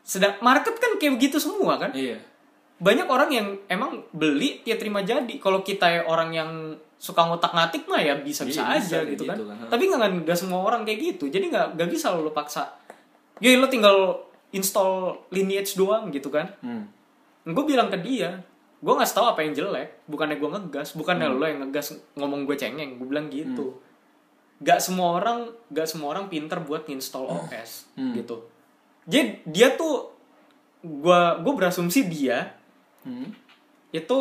[0.00, 1.92] Sedang market kan kayak begitu semua kan?
[1.92, 2.20] Iya.
[2.80, 5.28] Banyak orang yang emang beli dia terima jadi.
[5.36, 6.50] Kalau kita ya orang yang
[6.96, 9.36] suka ngotak ngatik mah ya bisa bisa Iya, bisa aja kayak gitu kan.
[9.36, 9.56] gitu kan.
[9.68, 11.24] tapi nggak nggak semua orang kayak gitu.
[11.26, 12.72] Jadi nggak nggak bisa lo paksa.
[13.38, 14.20] Ya lo tinggal
[14.50, 14.92] install
[15.30, 16.50] lineage doang gitu kan.
[16.60, 16.88] Hmm.
[17.42, 18.44] gue bilang ke dia
[18.78, 20.04] gue nggak tahu apa yang jelek.
[20.06, 21.36] Bukannya gue ngegas bukannya Hmm.
[21.36, 22.96] lo yang ngegas ngomong gue cengeng.
[22.96, 23.76] Gue bilang gitu.
[24.58, 28.12] Gak semua orang gak semua orang pinter buat install OS Hmm.
[28.12, 28.44] gitu.
[29.04, 30.12] Jadi dia tuh
[30.80, 32.56] gue gue berasumsi dia
[33.00, 33.32] Hmm.
[33.90, 34.18] itu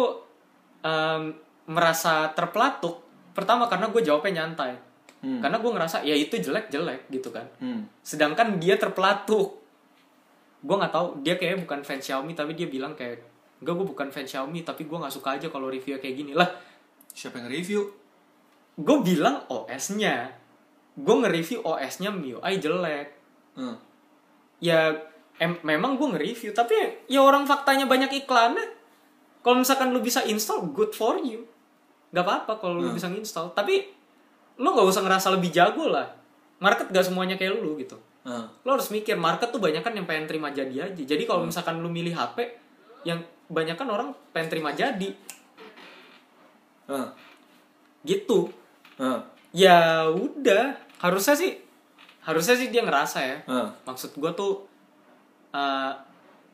[0.80, 4.74] em, merasa terpelatuk pertama karena gue jawabnya nyantai
[5.20, 5.44] Hmm.
[5.44, 7.84] karena gue ngerasa ya itu jelek jelek gitu kan Hmm.
[8.00, 9.60] sedangkan dia terpelatuk
[10.60, 13.20] gue nggak tahu dia kayaknya bukan fans Xiaomi tapi dia bilang kayak
[13.60, 16.48] enggak gue bukan fans Xiaomi tapi gue nggak suka aja kalau review kayak gini lah
[17.10, 17.84] Siapa yang review?
[18.76, 20.32] gue bilang OS-nya
[20.96, 23.08] gue nge-review OS-nya MIUI jelek
[23.54, 23.76] Hmm.
[24.58, 24.96] ya
[25.40, 26.76] em- memang gue nge-review tapi
[27.08, 28.78] ya orang faktanya banyak iklannya.
[29.40, 31.48] Kalau misalkan lu bisa install good for you.
[32.12, 33.88] Nggak apa-apa kalau lu bisa install tapi
[34.60, 36.12] lu nggak usah ngerasa lebih jago lah.
[36.60, 37.96] Market gak semuanya kayak lu gitu.
[38.28, 38.52] Ah.
[38.68, 41.02] lo harus mikir market tuh banyak kan yang pengen terima jadi aja.
[41.08, 42.52] Jadi kalau misalkan lu milih HP
[43.08, 45.16] yang banyak kan orang pengen terima jadi.
[46.92, 47.16] Ah.
[48.04, 48.52] gitu.
[49.00, 49.24] Ah.
[49.56, 50.76] ya udah.
[51.00, 51.64] Harusnya sih
[52.28, 53.38] harusnya sih dia ngerasa ya.
[53.48, 53.72] Ah.
[53.88, 54.69] maksud gua tuh
[55.54, 55.94] uh,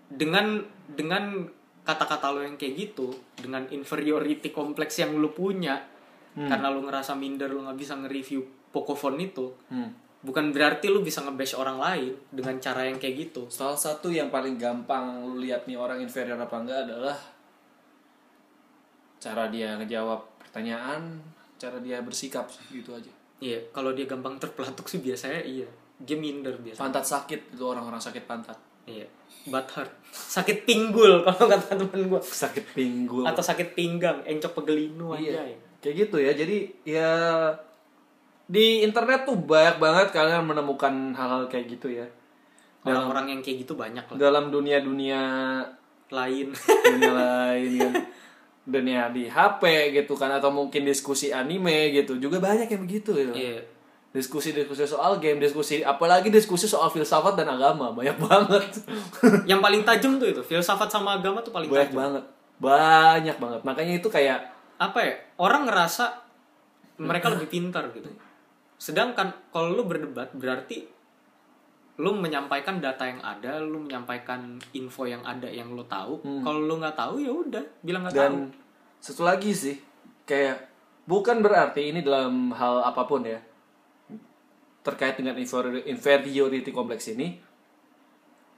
[0.07, 1.47] dengan dengan
[1.85, 5.77] kata-kata lo yang kayak gitu dengan inferiority kompleks yang lu punya
[6.35, 8.43] karena lu ngerasa minder lu nggak bisa nge-review
[8.75, 9.87] Pocophone itu Hmm.
[10.19, 14.27] bukan berarti lu bisa nge-bash orang lain dengan cara yang kayak gitu Salah satu yang
[14.27, 17.15] paling gampang lu lihat nih orang inferior apa enggak adalah
[19.25, 21.17] cara dia ngejawab pertanyaan,
[21.57, 23.09] cara dia bersikap gitu aja.
[23.41, 25.67] Iya, kalau dia gampang terpelatuk sih biasanya iya.
[25.97, 26.79] Dia minder biasa.
[26.83, 28.59] Pantat sakit itu orang-orang sakit pantat.
[28.85, 29.07] Iya.
[29.45, 29.91] Butt hurt.
[30.09, 32.21] Sakit pinggul kalau kata temen gue.
[32.21, 33.25] Sakit pinggul.
[33.25, 35.45] Atau sakit pinggang, encok pegelinu aja.
[35.45, 35.57] Iya.
[35.81, 36.31] Kayak gitu ya.
[36.33, 37.11] Jadi ya
[38.45, 42.05] di internet tuh banyak banget kalian menemukan hal-hal kayak gitu ya.
[42.85, 44.17] Orang-orang yang kayak gitu banyak lah.
[44.17, 45.21] Dalam dunia-dunia
[46.13, 46.53] Lain.
[46.85, 47.93] dunia lain kan.
[48.65, 52.17] Dunia di HP gitu kan atau mungkin diskusi anime gitu.
[52.17, 53.33] Juga banyak yang begitu gitu.
[53.33, 53.74] Iya.
[54.15, 58.63] Diskusi-diskusi soal game, diskusi apalagi diskusi soal filsafat dan agama, banyak banget.
[59.51, 61.99] yang paling tajam tuh itu, filsafat sama agama tuh paling banyak tajam.
[61.99, 62.23] banget.
[62.55, 63.61] Banyak banget.
[63.67, 65.15] Makanya itu kayak Apa ya?
[65.39, 66.19] Orang ngerasa
[66.99, 68.11] mereka lebih pintar gitu.
[68.75, 70.83] Sedangkan kalau lu berdebat berarti
[71.95, 76.19] lu menyampaikan data yang ada, lu menyampaikan info yang ada yang lu tahu.
[76.43, 78.23] Kalau lu nggak tahu ya udah, bilang nggak tahu.
[78.23, 78.33] dan
[78.99, 79.77] satu lagi sih
[80.25, 80.65] kayak
[81.05, 83.37] bukan berarti ini dalam hal apa pun ya
[84.85, 87.41] terkait dengan inferior- inferiority kompleks ini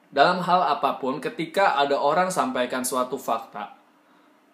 [0.07, 3.75] dalam hal apa pun ketika ada orang sampaikan suatu fakta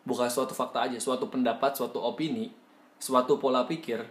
[0.04, 2.54] bukan suatu fakta aja suatu pendapat suatu opini
[2.98, 4.02] suatu pola pikir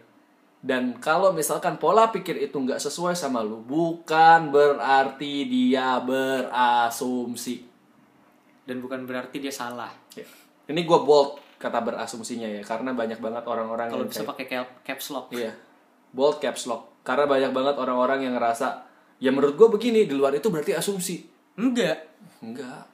[0.63, 7.71] dan kalau misalkan pola pikir itu nggak sesuai sama lu bukan berarti dia berasumsi
[8.63, 9.91] Dan bukan berarti dia salah.
[10.15, 10.23] Ya.
[10.71, 14.77] Ini gue bold kata berasumsinya ya, karena banyak banget orang-orang Kalau bisa kayak- pakai cap-
[14.87, 15.35] caps lock.
[15.35, 15.51] Iya,
[16.13, 17.03] bold caps lock.
[17.03, 18.87] Karena banyak banget orang-orang yang ngerasa,
[19.19, 21.27] ya menurut gue begini, di luar itu berarti asumsi.
[21.59, 21.99] Enggak.
[22.39, 22.87] Enggak.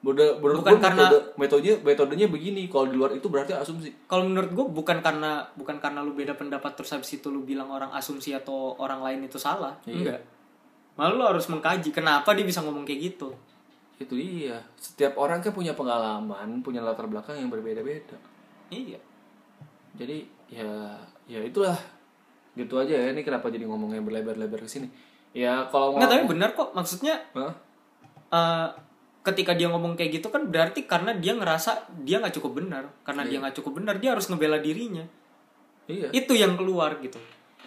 [0.00, 3.92] Menurut, menurut Bukan gue karena- metode, metodenya, metodenya begini, kalau di luar itu berarti asumsi.
[4.08, 7.68] Kalau menurut gue bukan karena bukan karena lu beda pendapat terus habis itu lu bilang
[7.68, 9.76] orang asumsi atau orang lain itu salah.
[9.84, 10.24] Enggak.
[10.96, 13.36] Malah lu harus mengkaji kenapa dia bisa ngomong kayak gitu.
[14.00, 14.56] Itu iya.
[14.80, 18.16] Setiap orang kan punya pengalaman, punya latar belakang yang berbeda-beda.
[18.72, 18.96] Iya.
[20.00, 20.96] Jadi ya
[21.28, 21.76] ya itulah
[22.60, 24.88] gitu aja ya ini kenapa jadi ngomongnya berlebar-lebar ke sini?
[25.32, 27.54] Ya kalau Enggak tapi benar kok maksudnya Hah?
[28.30, 28.68] eh,
[29.20, 32.84] ketika dia ngomong kayak gitu kan berarti karena dia ngerasa dia nggak cukup benar.
[33.06, 35.04] Karena dia nggak cukup benar dia harus ngebela dirinya.
[35.88, 36.12] Iya.
[36.12, 37.16] Itu yang keluar gitu.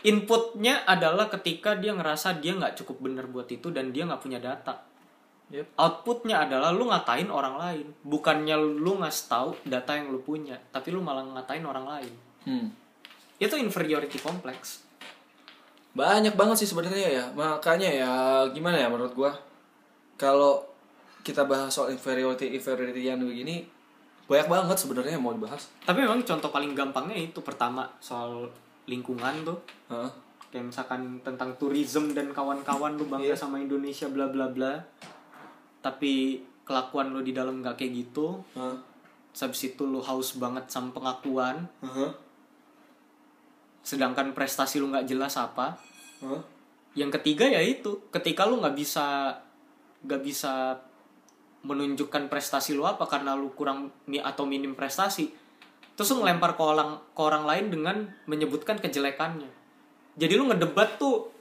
[0.03, 4.37] Inputnya adalah ketika dia ngerasa dia nggak cukup bener buat itu dan dia nggak punya
[4.37, 4.93] data.
[5.53, 5.77] Yep.
[5.77, 7.87] outputnya adalah lu ngatain orang lain.
[8.01, 12.13] Bukannya lu ngasih tahu data yang lu punya tapi lu malah ngatain orang lain.
[12.43, 12.67] Hmm.
[13.39, 14.82] itu inferiority complex
[15.93, 17.25] Banyak banget sih sebenarnya ya.
[17.31, 18.11] Makanya ya
[18.49, 19.31] gimana ya menurut gua
[20.13, 20.61] kalau
[21.21, 23.63] kita bahas soal inferiority inferiority yang begini
[24.23, 25.67] banyak banget sebenarnya yang mau dibahas.
[25.81, 28.47] tapi memang contoh paling gampangnya itu pertama soal
[28.85, 30.09] lingkungan tuh Heeh.
[30.49, 33.35] kayak misalkan tentang tourism dan kawan-kawan lu bangga Iya.
[33.35, 34.79] sama Indonesia bla bla bla
[35.79, 38.39] tapi kelakuan lu di dalam nggak kayak gitu.
[38.55, 42.09] Terus habis itu lu haus banget sama pengakuan Heeh.
[43.83, 45.75] Sedangkan prestasi lu nggak jelas apa
[46.23, 46.41] Heeh.
[46.95, 49.37] yang ketiga ya itu ketika lu nggak bisa
[50.07, 50.79] nggak bisa
[51.63, 55.31] menunjukkan prestasi lu apa karena lu kurang mi atau minim prestasi
[55.95, 57.95] terus lu ngelempar ke orang ke orang lain dengan
[58.27, 59.47] menyebutkan kejelekannya
[60.15, 61.31] jadi lu ngedebat tuh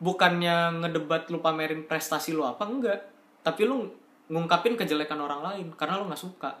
[0.00, 3.00] bukannya ngedebat lu pamerin prestasi lu apa enggak
[3.42, 3.90] tapi lu
[4.30, 6.54] ngungkapin kejelekan orang lain karena lu nggak suka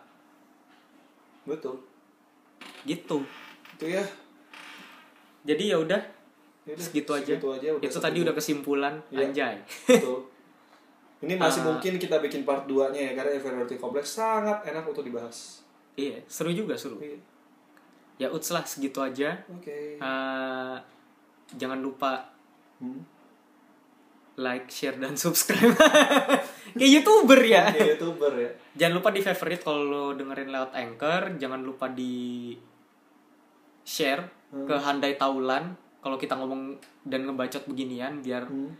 [1.46, 1.80] Betul.
[2.84, 3.24] gitu
[3.78, 4.04] Itu ya.
[5.42, 6.02] Jadi ya udah
[6.62, 9.18] Yaudah, segitu aja, segitu aja udah itu tadi udah kesimpulan Iya.
[9.24, 10.18] anjay Betul.
[11.20, 11.66] Ini masih Ah.
[11.68, 15.60] mungkin kita bikin part 2-nya ya karena inferiority complex sangat enak untuk dibahas.
[15.94, 17.18] iya seru juga seru Iya.
[18.18, 19.96] ya uts lah segitu aja Oke.
[19.96, 20.76] Eh,
[21.54, 22.28] jangan lupa
[22.76, 23.04] Hmm.
[24.36, 25.76] like share dan subscribe
[26.78, 28.50] kayak youtuber ya Oke, youtuber ya.
[28.74, 32.56] jangan lupa di favorite kalau dengerin lewat anchor jangan lupa di
[33.82, 38.72] share ke handai taulan kalau kita ngomong dan ngebacot beginian biar Hmm.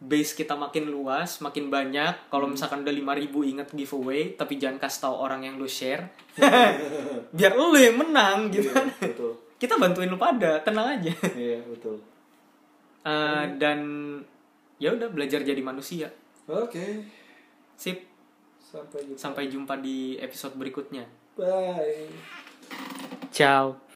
[0.00, 5.00] base kita makin luas makin banyak kalau misalkan udah 5000 ingat giveaway tapi jangan kasih
[5.02, 6.06] tahu orang yang lo share
[7.34, 9.32] biar lo yang menang gitu Iya, betul.
[9.56, 11.98] kita bantuin lo pada tenang aja Iya, betul.
[13.00, 13.78] Eh, dan
[14.76, 16.06] ya udah belajar jadi manusia
[16.46, 17.02] Oke.
[17.74, 18.06] sip
[18.60, 19.18] Sampai jumpa.
[19.18, 21.02] sampai jumpa di episode berikutnya
[21.34, 22.06] Bye.
[23.30, 23.82] ciao